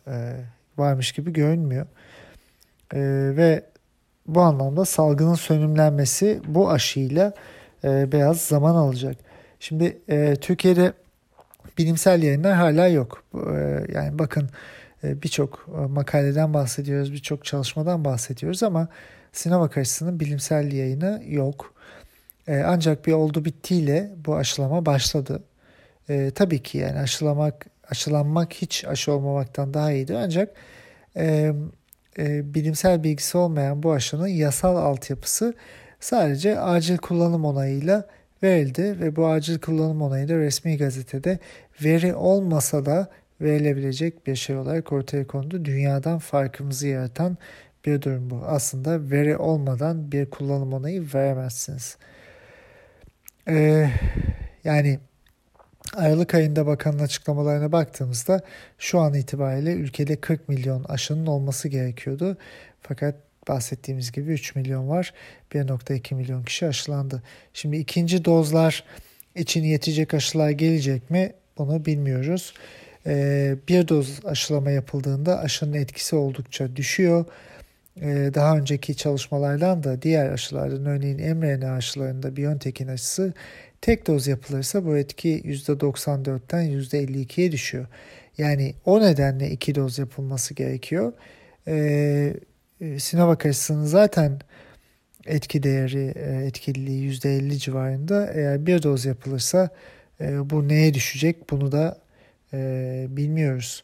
e, 0.08 0.36
varmış 0.78 1.12
gibi 1.12 1.34
görünmüyor. 1.34 1.86
E, 2.94 3.00
ve 3.38 3.64
bu 4.28 4.42
anlamda 4.42 4.86
salgının 4.86 5.36
sönümlenmesi 5.36 6.42
bu 6.48 6.72
aşıyla 6.72 7.34
e, 7.84 8.12
biraz 8.12 8.42
zaman 8.42 8.76
alacak. 8.76 9.16
Şimdi 9.60 9.98
e, 10.10 10.36
Türkiye'de 10.36 10.94
bilimsel 11.78 12.24
yayınlar 12.24 12.54
hala 12.54 12.88
yok. 12.88 13.24
E, 13.34 13.86
yani 13.94 14.20
bakın 14.20 14.50
e, 15.04 15.22
birçok 15.22 15.70
e, 15.78 15.86
makaleden 15.86 16.54
bahsediyoruz, 16.54 17.14
birçok 17.14 17.46
çalışmadan 17.46 18.06
bahsediyoruz 18.06 18.64
ama 18.64 18.88
Sinovac 19.32 19.78
aşısının 19.78 20.20
bilimsel 20.20 20.72
yayını 20.72 21.24
yok. 21.28 21.74
E, 22.48 22.64
ancak 22.66 23.06
bir 23.06 23.14
oldu 23.14 23.46
bittiyle 23.46 24.12
bu 24.26 24.36
aşılama 24.36 24.86
başladı. 24.86 25.44
E, 26.10 26.32
tabii 26.36 26.64
ki 26.64 26.78
yani 26.78 27.00
aşılamak, 27.00 27.66
aşılanmak 27.90 28.54
hiç 28.54 28.86
aşı 28.86 29.12
olmamaktan 29.12 29.74
daha 29.74 29.92
iyidir 29.92 30.16
ancak 30.16 30.56
e, 31.18 31.54
e, 32.20 32.54
bilimsel 32.54 33.04
bilgisi 33.04 33.38
olmayan 33.38 33.84
bu 33.84 33.92
aşının 33.92 34.28
yasal 34.28 34.76
altyapısı 34.76 35.54
sadece 36.00 36.60
acil 36.60 36.98
kullanım 36.98 37.46
onayıyla 37.46 38.08
verildi 38.44 39.00
ve 39.00 39.16
bu 39.16 39.28
acil 39.28 39.60
kullanım 39.60 40.02
onayı 40.02 40.28
da 40.28 40.38
resmi 40.38 40.78
gazetede 40.78 41.40
veri 41.84 42.16
olmasa 42.16 42.86
da 42.86 43.08
verilebilecek 43.42 44.28
bir 44.28 44.36
şey 44.36 44.56
olarak 44.58 44.92
ortaya 44.92 45.28
kondu. 45.28 45.66
Dünyadan 45.66 46.20
farkımızı 46.20 46.88
yaratan 46.88 47.38
bir 47.86 48.02
durum 48.02 48.30
bu. 48.30 48.36
Aslında 48.46 49.12
veri 49.12 49.38
olmadan 49.38 50.12
bir 50.12 50.30
kullanım 50.30 50.74
onayı 50.74 51.06
veremezsiniz. 51.14 51.98
Ee, 53.48 53.90
yani 54.64 55.00
Aralık 55.94 56.36
ayında 56.36 56.66
bakanın 56.66 57.00
açıklamalarına 57.00 57.72
baktığımızda 57.72 58.42
şu 58.78 59.00
an 59.00 59.14
itibariyle 59.14 59.74
ülkede 59.74 60.16
40 60.16 60.50
milyon 60.50 60.84
aşının 60.84 61.26
olması 61.26 61.68
gerekiyordu. 61.68 62.38
Fakat 62.82 63.16
bahsettiğimiz 63.48 64.12
gibi 64.12 64.32
3 64.32 64.56
milyon 64.56 64.90
var. 64.90 65.14
1.2 65.52 66.16
milyon 66.16 66.44
kişi 66.44 66.68
aşılandı. 66.68 67.24
Şimdi 67.54 67.78
ikinci 67.78 68.26
dozlar 68.26 68.84
için 69.36 69.64
yetecek 69.64 70.14
aşılar 70.14 70.50
gelecek 70.50 71.10
mi? 71.10 71.34
Bunu 71.58 71.86
bilmiyoruz. 71.86 72.54
Ee, 73.08 73.56
bir 73.68 73.88
doz 73.88 74.26
aşılama 74.26 74.72
yapıldığında 74.72 75.40
aşının 75.40 75.74
etkisi 75.74 76.16
oldukça 76.16 76.76
düşüyor. 76.76 77.26
Ee, 78.02 78.32
daha 78.34 78.58
önceki 78.58 78.98
çalışmalardan 78.98 79.84
da 79.84 80.02
diğer 80.02 80.30
aşılardan 80.30 80.86
örneğin 80.86 81.38
mRNA 81.38 81.72
aşılarında 81.74 82.38
BioNTech'in 82.38 82.88
aşısı 82.88 83.34
tek 83.86 84.08
doz 84.08 84.28
yapılırsa 84.28 84.86
bu 84.86 84.98
etki 84.98 85.42
%94'ten 85.42 86.66
%52'ye 86.66 87.52
düşüyor. 87.52 87.86
Yani 88.38 88.76
o 88.86 89.02
nedenle 89.02 89.52
iki 89.52 89.76
doz 89.76 90.00
yapılması 90.00 90.54
gerekiyor. 90.54 91.14
Ee, 91.68 92.34
Sinovac 92.98 93.46
aşısının 93.46 93.86
zaten 93.86 94.40
etki 95.26 95.64
değeri, 95.64 96.14
e, 96.16 96.46
etkililiği 96.46 97.12
%50 97.12 97.58
civarında. 97.58 98.32
Eğer 98.34 98.66
bir 98.66 98.84
doz 98.84 99.06
yapılırsa 99.06 99.70
e, 100.22 100.50
bu 100.50 100.68
neye 100.68 100.94
düşecek 100.94 101.50
bunu 101.50 101.72
da 101.72 101.98
e, 102.54 103.06
bilmiyoruz. 103.10 103.84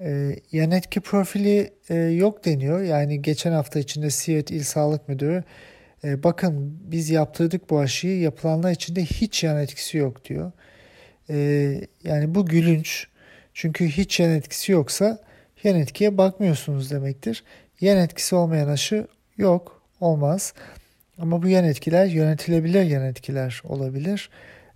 E, 0.00 0.36
yan 0.52 0.70
etki 0.70 1.00
profili 1.00 1.70
e, 1.88 1.94
yok 1.94 2.44
deniyor. 2.44 2.80
Yani 2.80 3.22
geçen 3.22 3.52
hafta 3.52 3.78
içinde 3.78 4.10
Siirt 4.10 4.50
İl 4.50 4.62
Sağlık 4.62 5.08
Müdürü 5.08 5.44
e, 6.06 6.22
bakın 6.22 6.78
biz 6.84 7.10
yaptırdık 7.10 7.70
bu 7.70 7.80
aşıyı 7.80 8.20
yapılanlar 8.20 8.70
içinde 8.70 9.04
hiç 9.04 9.44
yan 9.44 9.56
etkisi 9.56 9.98
yok 9.98 10.24
diyor. 10.24 10.52
E, 11.30 11.36
yani 12.04 12.34
bu 12.34 12.46
gülünç. 12.46 13.06
Çünkü 13.54 13.86
hiç 13.86 14.20
yan 14.20 14.30
etkisi 14.30 14.72
yoksa 14.72 15.18
yan 15.64 15.76
etkiye 15.76 16.18
bakmıyorsunuz 16.18 16.90
demektir. 16.90 17.44
Yan 17.80 17.98
etkisi 17.98 18.34
olmayan 18.34 18.68
aşı 18.68 19.06
yok, 19.36 19.82
olmaz. 20.00 20.54
Ama 21.18 21.42
bu 21.42 21.48
yan 21.48 21.64
etkiler 21.64 22.06
yönetilebilir 22.06 22.82
yan 22.82 23.04
etkiler 23.04 23.62
olabilir. 23.64 24.30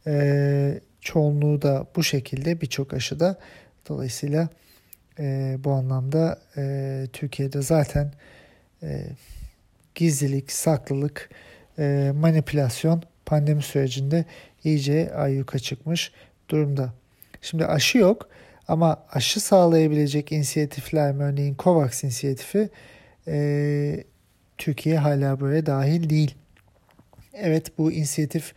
E, 0.06 0.80
çoğunluğu 1.00 1.62
da 1.62 1.86
bu 1.96 2.02
şekilde 2.02 2.60
birçok 2.60 2.94
aşıda. 2.94 3.38
Dolayısıyla 3.88 4.48
e, 5.18 5.56
bu 5.64 5.72
anlamda 5.72 6.38
e, 6.56 7.06
Türkiye'de 7.12 7.62
zaten 7.62 8.12
e, 8.82 9.06
gizlilik, 9.94 10.52
saklılık, 10.52 11.30
e, 11.78 12.12
manipülasyon 12.14 13.02
pandemi 13.26 13.62
sürecinde 13.62 14.24
iyice 14.64 15.14
ayyuka 15.14 15.58
çıkmış 15.58 16.12
durumda. 16.48 16.92
Şimdi 17.40 17.66
aşı 17.66 17.98
yok 17.98 18.28
ama 18.68 19.04
aşı 19.12 19.40
sağlayabilecek 19.40 20.32
inisiyatifler 20.32 21.14
örneğin 21.14 21.56
COVAX 21.58 22.04
inisiyatifi 22.04 22.68
e, 23.28 24.04
Türkiye 24.58 24.98
hala 24.98 25.40
böyle 25.40 25.66
dahil 25.66 26.10
değil. 26.10 26.34
Evet 27.34 27.78
bu 27.78 27.92
inisiyatif 27.92 28.54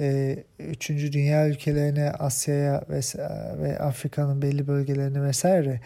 e, 0.00 0.36
üçüncü 0.58 1.12
dünya 1.12 1.48
ülkelerine, 1.48 2.10
Asya'ya 2.10 2.84
ve, 2.88 3.00
ve 3.62 3.78
Afrika'nın 3.78 4.42
belli 4.42 4.66
bölgelerine 4.66 5.22
vesaire 5.22 5.80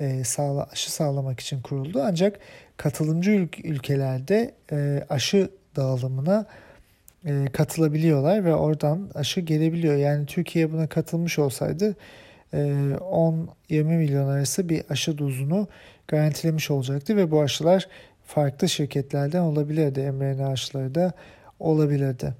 e, 0.00 0.24
sağla, 0.24 0.68
aşı 0.72 0.92
sağlamak 0.92 1.40
için 1.40 1.62
kuruldu. 1.62 2.02
Ancak 2.04 2.40
katılımcı 2.76 3.48
ülkelerde 3.64 4.54
e, 4.72 5.04
aşı 5.08 5.50
dağılımına 5.76 6.46
e, 7.26 7.44
katılabiliyorlar 7.52 8.44
ve 8.44 8.54
oradan 8.54 9.10
aşı 9.14 9.40
gelebiliyor. 9.40 9.96
Yani 9.96 10.26
Türkiye 10.26 10.72
buna 10.72 10.86
katılmış 10.86 11.38
olsaydı 11.38 11.96
e, 12.52 12.58
10-20 12.58 13.82
milyon 13.82 14.28
arası 14.28 14.68
bir 14.68 14.82
aşı 14.90 15.18
dozunu 15.18 15.68
garantilemiş 16.08 16.70
olacaktı 16.70 17.16
ve 17.16 17.30
bu 17.30 17.40
aşılar 17.40 17.88
farklı 18.26 18.68
şirketlerden 18.68 19.40
olabilirdi. 19.40 20.12
mRNA 20.12 20.48
aşıları 20.48 20.94
da 20.94 21.12
olabilirdi. 21.60 22.34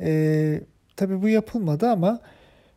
E, 0.00 0.60
tabii 0.96 1.22
bu 1.22 1.28
yapılmadı 1.28 1.88
ama 1.88 2.20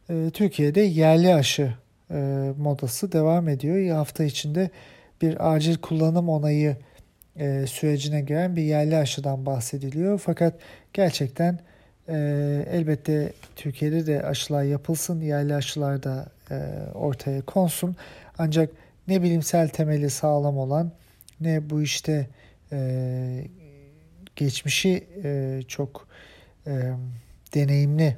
e, 0.09 0.29
Türkiye'de 0.33 0.81
yerli 0.81 1.33
aşı 1.33 1.73
e, 2.11 2.51
modası 2.57 3.11
devam 3.11 3.49
ediyor. 3.49 3.95
Hafta 3.95 4.23
içinde 4.23 4.69
bir 5.21 5.53
acil 5.53 5.77
kullanım 5.77 6.29
onayı 6.29 6.75
e, 7.39 7.67
sürecine 7.67 8.21
giren 8.21 8.55
bir 8.55 8.61
yerli 8.61 8.97
aşıdan 8.97 9.45
bahsediliyor. 9.45 10.19
Fakat 10.19 10.53
gerçekten 10.93 11.59
e, 12.09 12.15
elbette 12.71 13.33
Türkiye'de 13.55 14.07
de 14.07 14.23
aşılar 14.23 14.63
yapılsın, 14.63 15.21
yerli 15.21 15.55
aşılar 15.55 16.03
da 16.03 16.29
e, 16.51 16.55
ortaya 16.93 17.41
konsun. 17.41 17.95
Ancak 18.37 18.69
ne 19.07 19.23
bilimsel 19.23 19.69
temeli 19.69 20.09
sağlam 20.09 20.57
olan 20.57 20.91
ne 21.41 21.69
bu 21.69 21.81
işte 21.81 22.27
e, 22.71 23.47
geçmişi 24.35 25.07
e, 25.23 25.61
çok 25.67 26.07
e, 26.67 26.71
deneyimli 27.55 28.17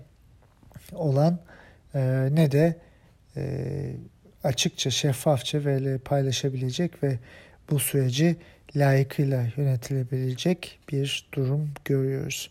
olan 0.93 1.39
e, 1.95 2.27
ne 2.31 2.51
de 2.51 2.75
e, 3.37 3.93
açıkça, 4.43 4.89
şeffafça 4.89 5.65
böyle 5.65 5.97
paylaşabilecek 5.97 7.03
ve 7.03 7.19
bu 7.69 7.79
süreci 7.79 8.35
layıkıyla 8.75 9.45
yönetilebilecek 9.57 10.79
bir 10.91 11.27
durum 11.33 11.71
görüyoruz. 11.85 12.49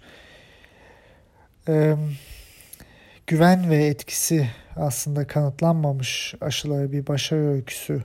Ee, 1.69 1.97
güven 3.27 3.71
ve 3.71 3.87
etkisi 3.87 4.49
aslında 4.77 5.27
kanıtlanmamış 5.27 6.35
aşıları 6.41 6.93
bir 6.93 7.07
başarı 7.07 7.49
öyküsü 7.49 8.03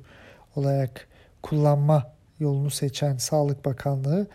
olarak 0.56 1.08
kullanma 1.42 2.14
yolunu 2.40 2.70
seçen 2.70 3.18
Sağlık 3.18 3.66
Bakanlığı 3.66 4.28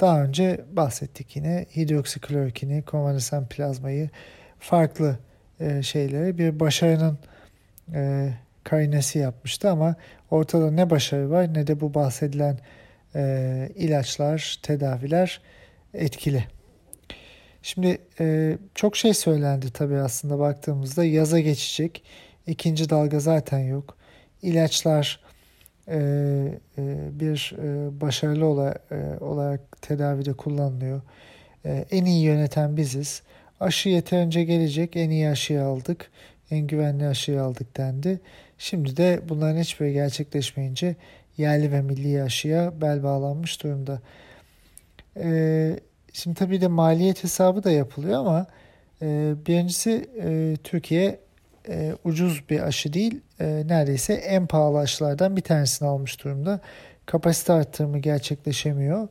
daha 0.00 0.22
önce 0.22 0.60
bahsettik 0.72 1.36
yine 1.36 1.66
hidroksiklorokini, 1.76 2.82
konvalesen 2.82 3.46
plazmayı 3.48 4.10
farklı 4.58 5.18
e, 5.60 5.82
şeyleri 5.82 6.38
bir 6.38 6.60
başarının 6.60 7.18
e, 7.94 8.30
karinesi 8.64 9.18
yapmıştı 9.18 9.70
ama 9.70 9.94
ortada 10.30 10.70
ne 10.70 10.90
başarı 10.90 11.30
var 11.30 11.54
ne 11.54 11.66
de 11.66 11.80
bu 11.80 11.94
bahsedilen 11.94 12.58
e, 13.14 13.68
ilaçlar, 13.74 14.58
tedaviler 14.62 15.40
etkili. 15.94 16.44
Şimdi 17.62 17.98
e, 18.20 18.58
çok 18.74 18.96
şey 18.96 19.14
söylendi 19.14 19.70
tabii 19.72 19.96
aslında 19.96 20.38
baktığımızda 20.38 21.04
yaza 21.04 21.40
geçecek. 21.40 22.02
İkinci 22.46 22.90
dalga 22.90 23.20
zaten 23.20 23.58
yok. 23.58 23.96
İlaçlar 24.42 25.20
e, 25.88 25.96
e, 26.78 26.82
bir 27.20 27.56
e, 27.58 28.00
başarılı 28.00 28.46
olarak, 28.46 28.82
e, 28.90 29.24
olarak 29.24 29.82
tedavide 29.82 30.32
kullanılıyor. 30.32 31.02
E, 31.64 31.84
en 31.90 32.04
iyi 32.04 32.24
yöneten 32.24 32.76
biziz. 32.76 33.22
Aşı 33.60 33.88
yeterince 33.88 34.44
gelecek. 34.44 34.96
En 34.96 35.10
iyi 35.10 35.28
aşıyı 35.28 35.62
aldık. 35.62 36.10
En 36.50 36.66
güvenli 36.66 37.06
aşıyı 37.06 37.42
aldık 37.42 37.76
dendi. 37.76 38.20
Şimdi 38.58 38.96
de 38.96 39.20
bunların 39.28 39.60
hiçbiri 39.60 39.92
gerçekleşmeyince 39.92 40.96
yerli 41.36 41.72
ve 41.72 41.82
milli 41.82 42.22
aşıya 42.22 42.80
bel 42.80 43.02
bağlanmış 43.02 43.62
durumda. 43.62 44.00
E, 45.16 45.80
şimdi 46.12 46.38
tabii 46.38 46.60
de 46.60 46.66
maliyet 46.68 47.24
hesabı 47.24 47.64
da 47.64 47.70
yapılıyor 47.70 48.20
ama 48.20 48.46
e, 49.02 49.34
birincisi 49.46 50.08
e, 50.22 50.56
Türkiye 50.64 51.18
e, 51.68 51.94
ucuz 52.04 52.44
bir 52.50 52.60
aşı 52.60 52.92
değil, 52.92 53.20
e, 53.40 53.62
neredeyse 53.66 54.14
en 54.14 54.46
pahalı 54.46 54.78
aşılardan 54.78 55.36
bir 55.36 55.42
tanesini 55.42 55.88
almış 55.88 56.24
durumda. 56.24 56.60
Kapasite 57.06 57.52
arttırımı 57.52 57.98
gerçekleşemiyor. 57.98 59.08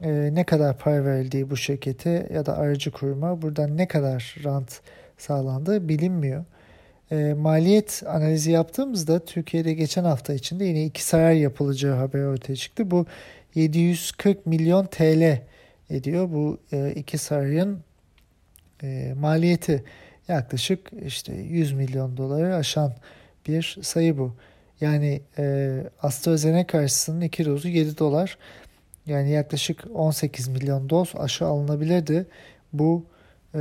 E, 0.00 0.34
ne 0.34 0.44
kadar 0.44 0.78
para 0.78 1.04
verildiği 1.04 1.50
bu 1.50 1.56
şirkete 1.56 2.28
ya 2.34 2.46
da 2.46 2.58
aracı 2.58 2.90
kuruma 2.90 3.42
buradan 3.42 3.76
ne 3.76 3.88
kadar 3.88 4.36
rant 4.44 4.80
sağlandığı 5.18 5.88
bilinmiyor. 5.88 6.44
E, 7.12 7.34
maliyet 7.34 8.02
analizi 8.06 8.50
yaptığımızda 8.50 9.24
Türkiye'de 9.24 9.74
geçen 9.74 10.04
hafta 10.04 10.34
içinde 10.34 10.64
yine 10.64 10.84
iki 10.84 11.04
saray 11.04 11.38
yapılacağı 11.38 11.96
haber 11.96 12.22
ortaya 12.22 12.56
çıktı. 12.56 12.90
Bu 12.90 13.06
740 13.54 14.46
milyon 14.46 14.86
TL 14.86 15.42
ediyor. 15.90 16.28
Bu 16.32 16.58
e, 16.72 16.92
iki 16.92 17.18
sarayın 17.18 17.80
e, 18.82 19.14
maliyeti 19.20 19.84
yaklaşık 20.28 20.90
işte 21.06 21.34
100 21.34 21.72
milyon 21.72 22.16
doları 22.16 22.54
aşan 22.54 22.92
bir 23.46 23.78
sayı 23.82 24.18
bu. 24.18 24.34
Yani 24.80 25.20
e, 25.38 25.76
AstraZeneca 26.02 26.78
aşısının 26.78 27.20
2 27.20 27.44
dozu 27.44 27.68
7 27.68 27.98
dolar. 27.98 28.38
Yani 29.06 29.30
yaklaşık 29.30 29.84
18 29.94 30.48
milyon 30.48 30.90
doz 30.90 31.12
aşı 31.16 31.46
alınabilirdi. 31.46 32.26
Bu 32.72 33.04
e, 33.54 33.58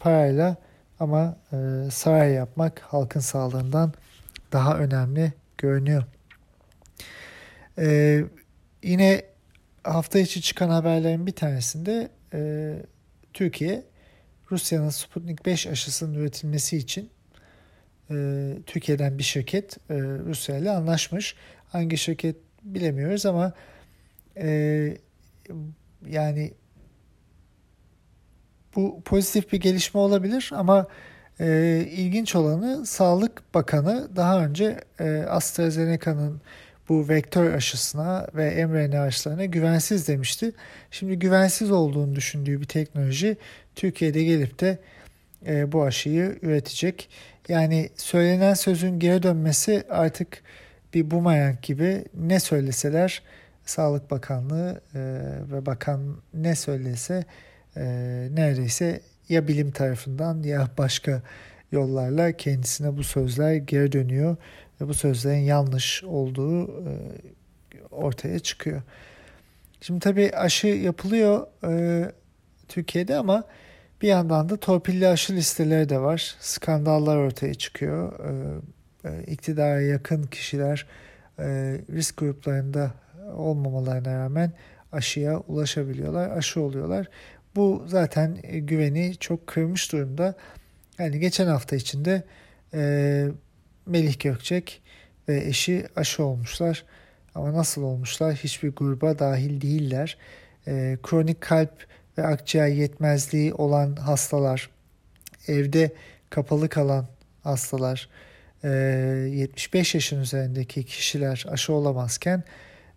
parayla 0.00 0.56
ama 1.00 1.36
e, 1.52 1.56
saray 1.90 2.32
yapmak 2.32 2.80
halkın 2.80 3.20
sağlığından 3.20 3.92
daha 4.52 4.78
önemli 4.78 5.32
görünüyor. 5.58 6.04
E, 7.78 8.20
yine 8.82 9.22
hafta 9.84 10.18
içi 10.18 10.42
çıkan 10.42 10.68
haberlerin 10.68 11.26
bir 11.26 11.32
tanesinde 11.32 12.08
e, 12.34 12.74
Türkiye 13.32 13.84
Rusya'nın 14.50 14.88
Sputnik 14.88 15.46
5 15.46 15.66
aşısının 15.66 16.14
üretilmesi 16.14 16.76
için 16.76 17.10
e, 18.10 18.14
Türkiye'den 18.66 19.18
bir 19.18 19.22
şirket 19.22 19.76
e, 19.90 19.94
Rusya 20.00 20.56
ile 20.58 20.70
anlaşmış. 20.70 21.36
Hangi 21.68 21.98
şirket 21.98 22.36
bilemiyoruz 22.62 23.26
ama 23.26 23.52
e, 24.36 24.96
yani 26.08 26.52
bu 28.76 29.02
pozitif 29.04 29.52
bir 29.52 29.60
gelişme 29.60 30.00
olabilir 30.00 30.50
ama 30.54 30.86
e, 31.40 31.80
ilginç 31.90 32.34
olanı 32.34 32.86
Sağlık 32.86 33.54
Bakanı 33.54 34.08
daha 34.16 34.44
önce 34.44 34.80
e, 35.00 35.24
AstraZeneca'nın 35.28 36.40
bu 36.88 37.08
vektör 37.08 37.52
aşısına 37.52 38.26
ve 38.34 38.66
mRNA 38.66 39.00
aşılarına 39.00 39.44
güvensiz 39.44 40.08
demişti. 40.08 40.52
Şimdi 40.90 41.18
güvensiz 41.18 41.70
olduğunu 41.70 42.14
düşündüğü 42.14 42.60
bir 42.60 42.66
teknoloji 42.66 43.36
Türkiye'de 43.74 44.24
gelip 44.24 44.60
de 44.60 44.78
e, 45.46 45.72
bu 45.72 45.82
aşıyı 45.82 46.38
üretecek. 46.42 47.08
Yani 47.48 47.90
söylenen 47.96 48.54
sözün 48.54 48.98
geri 48.98 49.22
dönmesi 49.22 49.84
artık 49.90 50.42
bir 50.94 51.10
bumerang 51.10 51.62
gibi 51.62 52.04
ne 52.14 52.40
söyleseler 52.40 53.22
Sağlık 53.66 54.10
Bakanlığı 54.10 54.80
e, 54.94 54.98
ve 55.52 55.66
bakan 55.66 56.16
ne 56.34 56.54
söylese 56.54 57.24
e, 57.76 57.84
neredeyse 58.32 59.00
ya 59.28 59.48
bilim 59.48 59.70
tarafından 59.70 60.42
ya 60.42 60.68
başka 60.78 61.22
yollarla 61.72 62.32
kendisine 62.32 62.96
bu 62.96 63.04
sözler 63.04 63.54
geri 63.54 63.92
dönüyor 63.92 64.36
ve 64.80 64.88
bu 64.88 64.94
sözlerin 64.94 65.38
yanlış 65.38 66.04
olduğu 66.04 66.64
e, 66.68 66.92
ortaya 67.90 68.38
çıkıyor. 68.38 68.82
Şimdi 69.80 70.00
tabii 70.00 70.30
aşı 70.30 70.66
yapılıyor 70.66 71.46
e, 71.64 72.04
Türkiye'de 72.68 73.16
ama 73.16 73.44
bir 74.02 74.08
yandan 74.08 74.48
da 74.48 74.56
torpilli 74.56 75.08
aşı 75.08 75.32
listeleri 75.32 75.88
de 75.88 75.98
var. 75.98 76.36
Skandallar 76.40 77.16
ortaya 77.16 77.54
çıkıyor. 77.54 78.12
E, 79.04 79.08
e, 79.08 79.22
iktidara 79.22 79.80
yakın 79.80 80.22
kişiler 80.22 80.86
risk 81.92 82.16
gruplarında 82.16 82.92
olmamalarına 83.36 84.24
rağmen 84.24 84.52
aşıya 84.92 85.38
ulaşabiliyorlar, 85.38 86.30
aşı 86.30 86.60
oluyorlar. 86.60 87.08
Bu 87.58 87.84
zaten 87.86 88.38
güveni 88.42 89.16
çok 89.20 89.46
kırmış 89.46 89.92
durumda. 89.92 90.34
Yani 90.98 91.20
geçen 91.20 91.46
hafta 91.46 91.76
içinde 91.76 92.22
e, 92.74 93.28
Melih 93.86 94.18
Gökçek 94.18 94.82
ve 95.28 95.44
eşi 95.44 95.86
aşı 95.96 96.24
olmuşlar. 96.24 96.84
Ama 97.34 97.52
nasıl 97.52 97.82
olmuşlar? 97.82 98.34
Hiçbir 98.34 98.68
gruba 98.68 99.18
dahil 99.18 99.60
değiller. 99.60 100.18
E, 100.66 100.98
kronik 101.02 101.40
kalp 101.40 101.86
ve 102.18 102.26
akciğer 102.26 102.68
yetmezliği 102.68 103.54
olan 103.54 103.96
hastalar, 103.96 104.70
evde 105.48 105.92
kapalı 106.30 106.68
kalan 106.68 107.06
hastalar, 107.42 108.08
e, 108.64 108.68
75 108.68 109.94
yaşın 109.94 110.20
üzerindeki 110.20 110.84
kişiler 110.84 111.46
aşı 111.48 111.72
olamazken 111.72 112.42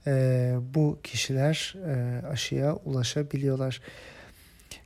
e, 0.07 0.53
bu 0.73 0.99
kişiler 1.03 1.75
e, 1.87 2.25
aşıya 2.27 2.75
ulaşabiliyorlar. 2.75 3.81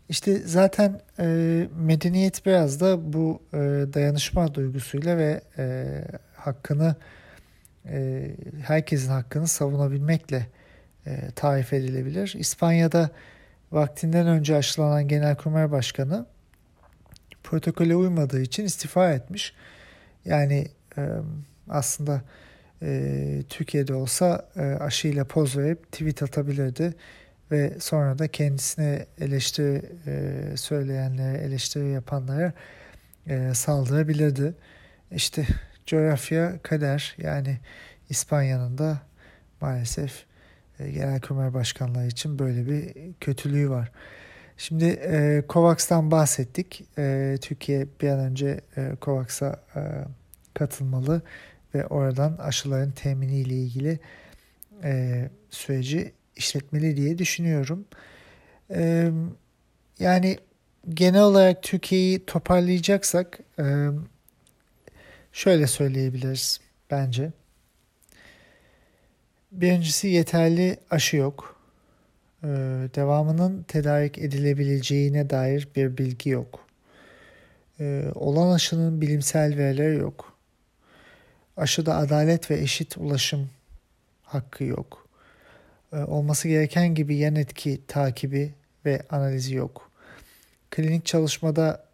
İşte 0.10 0.40
zaten 0.40 1.02
e, 1.20 1.26
medeniyet 1.76 2.46
biraz 2.46 2.80
da 2.80 3.14
bu 3.14 3.42
e, 3.54 3.58
dayanışma 3.94 4.54
duygusuyla 4.56 5.18
ve 5.18 5.42
e, 5.58 5.86
hakkını 6.36 6.96
e, 7.86 8.30
herkesin 8.64 9.10
hakkını 9.10 9.48
savunabilmekle 9.48 10.48
e, 11.08 11.32
tarif 11.36 11.74
edilebilir. 11.74 12.36
İspanya'da 12.38 13.10
vaktinden 13.72 14.28
önce 14.28 14.56
aşılanan 14.56 15.08
Genelkurmay 15.08 15.72
Başkanı 15.72 16.26
protokole 17.44 17.96
uymadığı 17.96 18.42
için 18.42 18.66
istifa 18.66 19.12
etmiş. 19.12 19.54
Yani 20.26 20.68
e, 20.98 21.10
aslında 21.70 22.22
e, 22.82 23.44
Türkiye'de 23.50 23.94
olsa 23.94 24.50
e, 24.56 24.62
aşıyla 24.62 25.26
poz 25.26 25.58
verip 25.58 25.92
tweet 25.92 26.24
atabilirdi 26.24 26.94
ve 27.52 27.80
sonra 27.80 28.20
da 28.20 28.28
kendisine 28.28 29.06
eleştiri 29.20 29.82
e, 30.08 30.58
söyleyenlere, 30.58 31.38
eleştiri 31.38 31.90
yapanlara 31.90 32.54
e, 33.28 33.54
saldırabilirdi. 33.54 34.54
İşte 35.12 35.48
coğrafya 35.86 36.60
kader 36.64 37.16
yani 37.18 37.58
İspanya'nın 38.10 38.78
da 38.78 39.02
maalesef 39.62 40.26
e, 40.80 40.92
Genelkurmay 40.92 41.54
Başkanlığı 41.54 42.08
için 42.08 42.40
böyle 42.40 42.68
bir 42.68 42.94
kötülüğü 43.22 43.70
var. 43.70 43.92
Şimdi 44.58 44.86
e, 44.86 45.44
COVAX'tan 45.50 46.12
bahsettik. 46.12 46.84
E, 46.98 47.38
Türkiye 47.42 47.88
bir 48.02 48.10
an 48.10 48.20
önce 48.20 48.62
e, 48.78 48.92
COVAX'a 49.02 49.60
e, 49.76 49.82
katılmalı 50.54 51.22
ve 51.76 51.88
oradan 51.88 52.38
aşıların 52.38 52.92
temini 52.92 53.36
ile 53.36 53.54
ilgili 53.54 54.00
e, 54.84 55.30
süreci 55.50 56.14
işletmeli 56.36 56.98
diye 56.98 57.18
düşünüyorum. 57.18 57.86
E, 58.72 59.12
yani 60.00 60.38
genel 60.90 61.22
olarak 61.22 61.64
Türkiye'yi 61.64 62.26
toparlayacaksak 62.26 63.40
e, 63.60 63.88
şöyle 65.32 65.68
söyleyebiliriz 65.68 66.60
bence. 66.92 67.32
Birincisi 69.52 70.08
yeterli 70.08 70.78
aşı 70.90 71.18
yok. 71.18 71.56
Ee, 72.44 72.48
devamının 72.96 73.64
tedarik 73.64 74.18
edilebileceğine 74.18 75.30
dair 75.30 75.68
bir 75.76 75.98
bilgi 75.98 76.30
yok. 76.30 76.68
Ee, 77.80 78.06
olan 78.16 78.54
aşının 78.54 79.02
bilimsel 79.02 79.58
verileri 79.58 79.96
yok. 79.96 80.38
Aşıda 81.58 81.96
adalet 81.96 82.52
ve 82.52 82.60
eşit 82.60 82.98
ulaşım 82.98 83.50
hakkı 84.24 84.64
yok. 84.64 85.05
Ee, 85.96 85.98
olması 86.04 86.48
gereken 86.48 86.96
gibi 86.96 87.16
yan 87.16 87.36
etki 87.36 87.82
takibi 87.88 88.54
ve 88.86 89.02
analizi 89.10 89.56
yok. 89.56 89.92
Klinik 90.72 91.06
çalışmada 91.06 91.86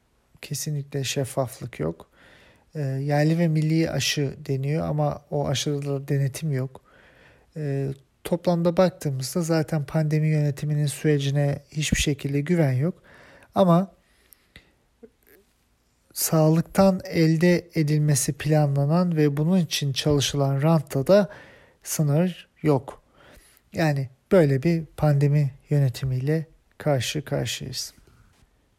kesinlikle 0.42 1.04
şeffaflık 1.04 1.80
yok. 1.80 2.12
Yerli 2.76 3.40
ve 3.40 3.48
milli 3.48 3.90
aşı 3.90 4.36
deniyor 4.46 4.88
ama 4.88 5.22
o 5.32 5.48
aşıda 5.48 6.08
denetim 6.08 6.52
yok 6.52 6.82
e, 7.58 7.90
toplamda 8.24 8.78
baktığımızda 8.78 9.42
zaten 9.42 9.86
pandemi 9.86 10.28
yönetiminin 10.28 10.86
sürecine 10.86 11.60
hiçbir 11.72 11.98
şekilde 11.98 12.42
güven 12.42 12.72
yok. 12.74 13.04
Ama 13.56 13.92
sağlıktan 16.14 17.02
elde 17.06 17.68
edilmesi 17.76 18.34
planlanan 18.34 19.18
ve 19.18 19.38
bunun 19.38 19.58
için 19.58 19.94
çalışılan 19.94 20.62
rantta 20.62 21.08
da 21.08 21.30
sınır 21.84 22.50
yok. 22.62 23.01
Yani 23.74 24.10
böyle 24.32 24.64
bir 24.64 24.86
pandemi 24.98 25.52
yönetimiyle 25.70 26.46
karşı 26.78 27.26
karşıyayız. 27.26 27.94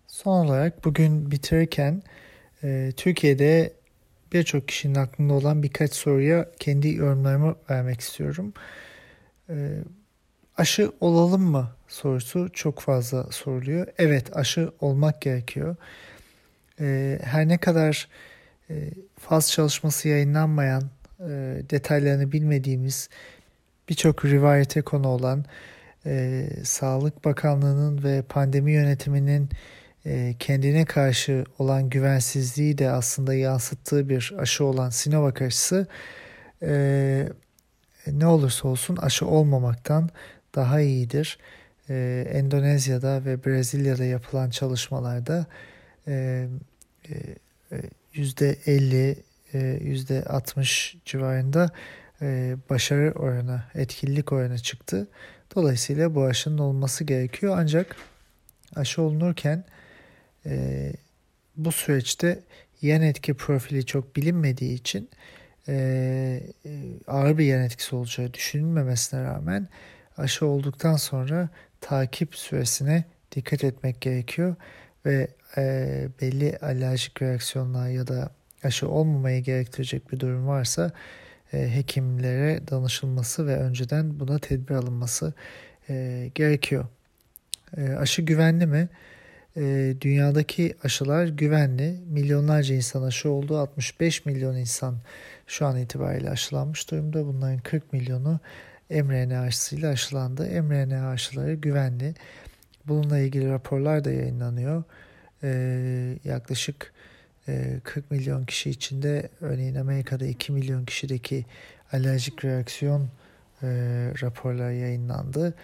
Son 0.06 0.46
olarak 0.46 0.84
bugün 0.84 1.30
bitirirken 1.30 2.02
e, 2.62 2.92
Türkiye'de 2.96 3.72
birçok 4.32 4.68
kişinin 4.68 4.94
aklında 4.94 5.34
olan 5.34 5.62
birkaç 5.62 5.92
soruya 5.92 6.50
kendi 6.58 6.88
yorumlarımı 6.88 7.56
vermek 7.70 8.00
istiyorum. 8.00 8.52
E, 9.48 9.78
aşı 10.56 10.92
olalım 11.00 11.42
mı 11.42 11.70
sorusu 11.88 12.48
çok 12.52 12.80
fazla 12.80 13.30
soruluyor. 13.30 13.86
Evet 13.98 14.36
aşı 14.36 14.72
olmak 14.80 15.20
gerekiyor. 15.22 15.76
E, 16.80 17.18
her 17.22 17.48
ne 17.48 17.58
kadar 17.58 18.08
e, 18.70 18.90
faz 19.18 19.50
çalışması 19.50 20.08
yayınlanmayan, 20.08 20.82
e, 21.20 21.62
detaylarını 21.70 22.32
bilmediğimiz 22.32 23.08
birçok 23.88 24.24
rivayete 24.24 24.82
konu 24.82 25.08
olan 25.08 25.44
e, 26.06 26.46
Sağlık 26.64 27.24
Bakanlığı'nın 27.24 28.02
ve 28.02 28.22
pandemi 28.22 28.72
yönetiminin 28.72 29.50
e, 30.06 30.34
kendine 30.38 30.84
karşı 30.84 31.44
olan 31.58 31.90
güvensizliği 31.90 32.78
de 32.78 32.90
aslında 32.90 33.34
yansıttığı 33.34 34.08
bir 34.08 34.34
aşı 34.38 34.64
olan 34.64 34.90
Sinovac 34.90 35.42
aşısı 35.42 35.86
e, 36.62 37.28
ne 38.06 38.26
olursa 38.26 38.68
olsun 38.68 38.96
aşı 38.96 39.26
olmamaktan 39.26 40.10
daha 40.54 40.80
iyidir. 40.80 41.38
E, 41.90 42.26
Endonezya'da 42.32 43.24
ve 43.24 43.44
Brezilya'da 43.44 44.04
yapılan 44.04 44.50
çalışmalarda 44.50 45.46
yüzde 48.12 48.56
50 48.66 49.16
yüzde 49.80 50.24
60 50.24 50.96
civarında 51.04 51.70
başarı 52.70 53.12
oranı, 53.12 53.62
etkinlik 53.74 54.32
oranı 54.32 54.58
çıktı. 54.58 55.08
Dolayısıyla 55.54 56.14
bu 56.14 56.24
aşının 56.24 56.58
olması 56.58 57.04
gerekiyor. 57.04 57.56
Ancak 57.58 57.96
aşı 58.76 59.02
olunurken 59.02 59.64
e, 60.46 60.92
bu 61.56 61.72
süreçte 61.72 62.40
yan 62.82 63.02
etki 63.02 63.34
profili 63.34 63.86
çok 63.86 64.16
bilinmediği 64.16 64.74
için 64.74 65.08
e, 65.68 65.74
e, 66.66 66.70
ağır 67.06 67.38
bir 67.38 67.44
yan 67.44 67.62
etkisi 67.62 67.96
olacağı 67.96 68.34
düşünülmemesine 68.34 69.22
rağmen 69.22 69.68
aşı 70.16 70.46
olduktan 70.46 70.96
sonra 70.96 71.48
takip 71.80 72.34
süresine 72.34 73.04
dikkat 73.32 73.64
etmek 73.64 74.00
gerekiyor 74.00 74.56
ve 75.06 75.28
e, 75.56 76.08
belli 76.20 76.58
alerjik 76.58 77.22
reaksiyonlar 77.22 77.88
ya 77.88 78.06
da 78.06 78.30
aşı 78.64 78.88
olmamayı 78.88 79.42
gerektirecek 79.42 80.12
bir 80.12 80.20
durum 80.20 80.46
varsa 80.46 80.86
e, 80.86 81.21
hekimlere 81.58 82.68
danışılması 82.70 83.46
ve 83.46 83.56
önceden 83.56 84.20
buna 84.20 84.38
tedbir 84.38 84.74
alınması 84.74 85.32
e, 85.88 86.30
gerekiyor. 86.34 86.84
E, 87.76 87.88
aşı 87.88 88.22
güvenli 88.22 88.66
mi? 88.66 88.88
e, 89.56 89.94
dünyadaki 90.00 90.74
aşılar 90.84 91.26
güvenli. 91.26 92.00
Milyonlarca 92.08 92.74
insan 92.74 93.02
aşı 93.02 93.30
oldu. 93.30 93.58
65 93.58 94.26
milyon 94.26 94.56
insan 94.56 94.96
şu 95.46 95.66
an 95.66 95.78
itibariyle 95.78 96.30
aşılanmış 96.30 96.90
durumda. 96.90 97.26
Bunların 97.26 97.58
40 97.58 97.92
milyonu 97.92 98.40
mRNA 98.90 99.40
aşısıyla 99.40 99.90
aşılandı. 99.90 100.62
mRNA 100.62 101.08
aşıları 101.08 101.54
güvenli. 101.54 102.14
Bununla 102.86 103.18
ilgili 103.18 103.50
raporlar 103.50 104.04
da 104.04 104.10
yayınlanıyor. 104.10 104.84
E, 105.42 106.18
yaklaşık 106.24 106.91
e, 106.91 106.91
40 107.84 108.10
milyon 108.10 108.44
kişi 108.44 108.70
içinde 108.70 109.28
örneğin 109.40 109.74
Amerika'da 109.74 110.26
2 110.26 110.52
milyon 110.52 110.84
kişideki 110.84 111.46
alerjik 111.92 112.44
reaksiyon 112.44 113.08
e, 113.62 113.68
raporlar 114.22 114.70
yayınlandı 114.70 115.54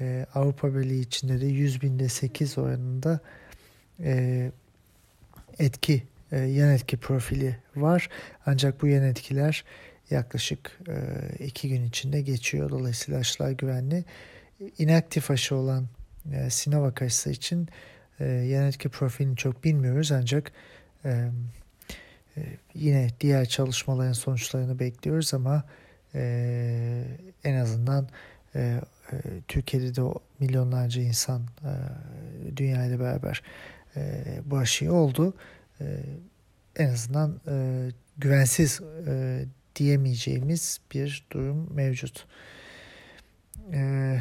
e, 0.00 0.26
Avrupa 0.34 0.74
Birliği 0.74 1.00
içinde 1.00 1.40
de 1.40 1.46
100 1.46 1.82
binde 1.82 2.08
8 2.08 2.58
oranında 2.58 3.20
e, 4.00 4.50
etki, 5.58 6.02
e, 6.32 6.38
yan 6.38 6.70
etki 6.70 6.96
profili 6.96 7.56
var. 7.76 8.08
Ancak 8.46 8.82
bu 8.82 8.86
yan 8.86 9.02
etkiler 9.02 9.64
yaklaşık 10.10 10.78
e, 10.88 10.94
iki 11.44 11.68
gün 11.68 11.84
içinde 11.84 12.20
geçiyor. 12.20 12.70
Dolayısıyla 12.70 13.20
aşılar 13.20 13.50
güvenli. 13.50 14.04
İnaktif 14.78 15.30
aşı 15.30 15.56
olan 15.56 15.86
Sinovac 16.48 17.02
aşısı 17.02 17.30
için 17.30 17.68
yan 18.20 18.66
etki 18.66 18.88
profilini 18.88 19.36
çok 19.36 19.64
bilmiyoruz 19.64 20.12
ancak 20.12 20.52
e, 21.06 21.30
yine 22.74 23.10
diğer 23.20 23.44
çalışmaların 23.44 24.12
sonuçlarını 24.12 24.78
bekliyoruz 24.78 25.34
ama 25.34 25.64
e, 26.14 27.04
en 27.44 27.54
azından 27.54 28.08
e, 28.54 28.80
e, 29.12 29.16
Türkiye'de 29.48 29.96
de 29.96 30.02
milyonlarca 30.38 31.02
insan 31.02 31.42
e, 31.42 31.72
dünya 32.56 32.86
ile 32.86 33.00
beraber 33.00 33.42
e, 33.96 34.24
bu 34.44 34.58
aşıyı 34.58 34.92
oldu. 34.92 35.34
E, 35.80 35.84
en 36.76 36.88
azından 36.88 37.40
e, 37.48 37.88
güvensiz 38.18 38.80
e, 39.06 39.44
diyemeyeceğimiz 39.76 40.80
bir 40.94 41.26
durum 41.32 41.74
mevcut. 41.74 42.26
E, 43.72 44.18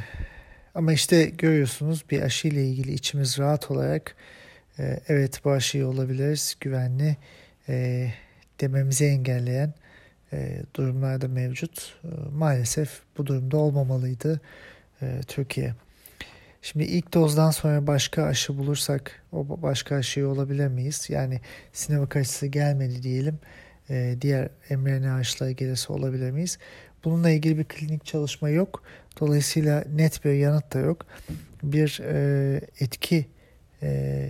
ama 0.76 0.94
işte 0.94 1.26
görüyorsunuz 1.26 2.06
bir 2.12 2.22
aşı 2.22 2.48
ile 2.48 2.68
ilgili 2.68 2.94
içimiz 2.94 3.40
rahat 3.40 3.72
olarak 3.72 4.16
e, 4.80 5.00
evet 5.08 5.42
bu 5.46 5.52
aşıyı 5.52 5.88
olabiliriz, 5.88 6.56
güvenli 6.60 7.18
e, 7.70 8.08
dememizi 8.62 9.06
engelleyen 9.06 9.74
e, 10.34 10.62
durumlarda 10.76 11.28
mevcut. 11.28 11.96
E, 12.04 12.08
maalesef 12.34 13.02
bu 13.18 13.26
durumda 13.26 13.58
olmamalıydı 13.58 14.42
e, 15.02 15.22
Türkiye. 15.28 15.74
Şimdi 16.62 16.84
ilk 16.84 17.14
dozdan 17.14 17.52
sonra 17.52 17.88
başka 17.88 18.24
aşı 18.24 18.58
bulursak 18.58 19.24
o 19.32 19.62
başka 19.62 19.96
aşıyı 19.96 20.28
olabilir 20.28 20.68
miyiz? 20.68 21.06
Yani 21.10 21.42
Sinovac 21.74 22.16
aşısı 22.16 22.48
gelmedi 22.48 23.04
diyelim. 23.04 23.40
E, 23.90 24.16
diğer 24.22 24.50
mRNA 24.70 25.16
aşıları 25.16 25.52
gelirse 25.52 25.94
olabilir 25.94 26.32
miyiz? 26.32 26.58
Bununla 27.04 27.30
ilgili 27.30 27.58
bir 27.58 27.64
klinik 27.64 28.06
çalışma 28.06 28.50
yok. 28.50 28.84
Dolayısıyla 29.20 29.84
net 29.96 30.26
bir 30.26 30.32
yanıt 30.32 30.74
da 30.74 30.80
yok. 30.80 31.06
Bir 31.64 32.02
e, 32.04 32.62
etki 32.80 33.26
e, 33.84 34.30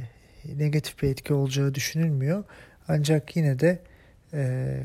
negatif 0.57 1.01
bir 1.01 1.09
etki 1.09 1.33
olacağı 1.33 1.75
düşünülmüyor. 1.75 2.43
Ancak 2.87 3.35
yine 3.35 3.59
de 3.59 3.79
e, 4.33 4.79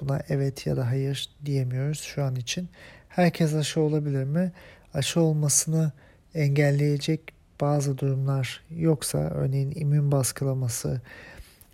buna 0.00 0.20
evet 0.28 0.66
ya 0.66 0.76
da 0.76 0.86
hayır 0.86 1.30
diyemiyoruz 1.44 2.00
şu 2.00 2.24
an 2.24 2.36
için. 2.36 2.68
Herkes 3.08 3.54
aşı 3.54 3.80
olabilir 3.80 4.24
mi? 4.24 4.52
Aşı 4.94 5.20
olmasını 5.20 5.92
engelleyecek 6.34 7.20
bazı 7.60 7.98
durumlar 7.98 8.62
yoksa 8.70 9.18
örneğin 9.18 9.72
immün 9.74 10.12
baskılaması, 10.12 11.00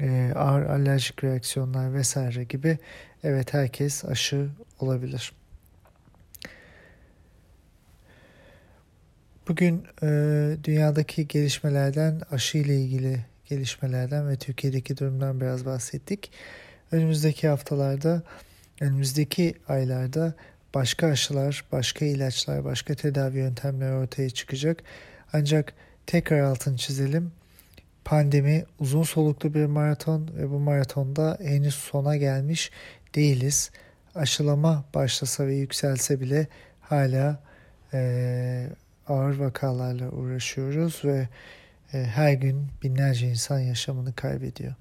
e, 0.01 0.33
ağır 0.37 0.67
alerjik 0.67 1.25
reaksiyonlar 1.25 1.95
vesaire 1.95 2.45
gibi 2.45 2.79
evet 3.23 3.55
herkes 3.55 4.05
aşı 4.05 4.49
olabilir. 4.81 5.33
Bugün 9.49 9.85
e, 10.03 10.09
dünyadaki 10.65 11.29
gelişmelerden, 11.29 12.21
aşı 12.31 12.59
ile 12.59 12.77
ilgili 12.81 13.25
gelişmelerden 13.45 14.29
ve 14.29 14.37
Türkiye'deki 14.37 14.97
durumdan 14.97 15.41
biraz 15.41 15.67
bahsettik. 15.67 16.31
Önümüzdeki 16.93 17.49
haftalarda, 17.49 18.23
önümüzdeki 18.81 19.55
aylarda 19.69 20.35
başka 20.75 21.07
aşılar, 21.07 21.65
başka 21.73 22.05
ilaçlar, 22.05 22.65
başka 22.65 22.95
tedavi 22.95 23.39
yöntemleri 23.39 23.95
ortaya 23.95 24.31
çıkacak. 24.31 24.83
Ancak 25.33 25.73
tekrar 26.07 26.41
altını 26.41 26.77
çizelim. 26.77 27.33
Pandemi 28.05 28.65
uzun 28.79 29.03
soluklu 29.03 29.55
bir 29.55 29.67
maraton 29.67 30.31
ve 30.37 30.51
bu 30.51 30.59
maratonda 30.59 31.39
henüz 31.43 31.75
sona 31.75 32.17
gelmiş 32.17 32.71
değiliz. 33.15 33.71
Aşılama 34.15 34.85
başlasa 34.95 35.47
ve 35.47 35.55
yükselse 35.55 36.21
bile 36.21 36.47
hala 36.81 37.43
e, 37.93 38.69
ağır 39.09 39.39
vakalarla 39.39 40.11
uğraşıyoruz 40.11 41.01
ve 41.05 41.29
e, 41.93 41.99
her 41.99 42.33
gün 42.33 42.69
binlerce 42.83 43.29
insan 43.29 43.59
yaşamını 43.59 44.13
kaybediyor. 44.15 44.75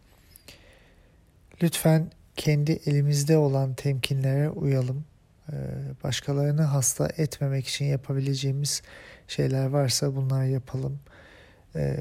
Lütfen 1.63 2.11
kendi 2.35 2.71
elimizde 2.85 3.37
olan 3.37 3.73
temkinlere 3.73 4.49
uyalım. 4.49 5.05
E, 5.51 5.55
başkalarını 6.03 6.61
hasta 6.61 7.09
etmemek 7.17 7.67
için 7.67 7.85
yapabileceğimiz 7.85 8.81
şeyler 9.27 9.65
varsa 9.65 10.15
bunlar 10.15 10.43
yapalım. 10.43 10.99
E, 11.75 11.99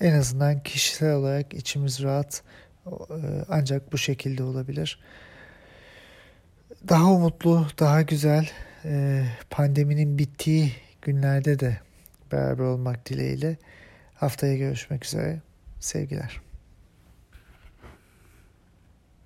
en 0.00 0.12
azından 0.12 0.62
kişisel 0.62 1.14
olarak 1.14 1.54
içimiz 1.54 2.02
rahat 2.02 2.42
e, 2.86 2.92
ancak 3.48 3.92
bu 3.92 3.98
şekilde 3.98 4.42
olabilir. 4.42 4.98
Daha 6.88 7.12
umutlu, 7.12 7.66
daha 7.78 8.02
güzel 8.02 8.50
e, 8.84 9.24
pandeminin 9.50 10.18
bittiği 10.18 10.72
günlerde 11.04 11.58
de 11.58 11.78
beraber 12.32 12.64
olmak 12.64 13.06
dileğiyle 13.06 13.56
haftaya 14.14 14.56
görüşmek 14.56 15.04
üzere. 15.04 15.40
Sevgiler. 15.80 16.43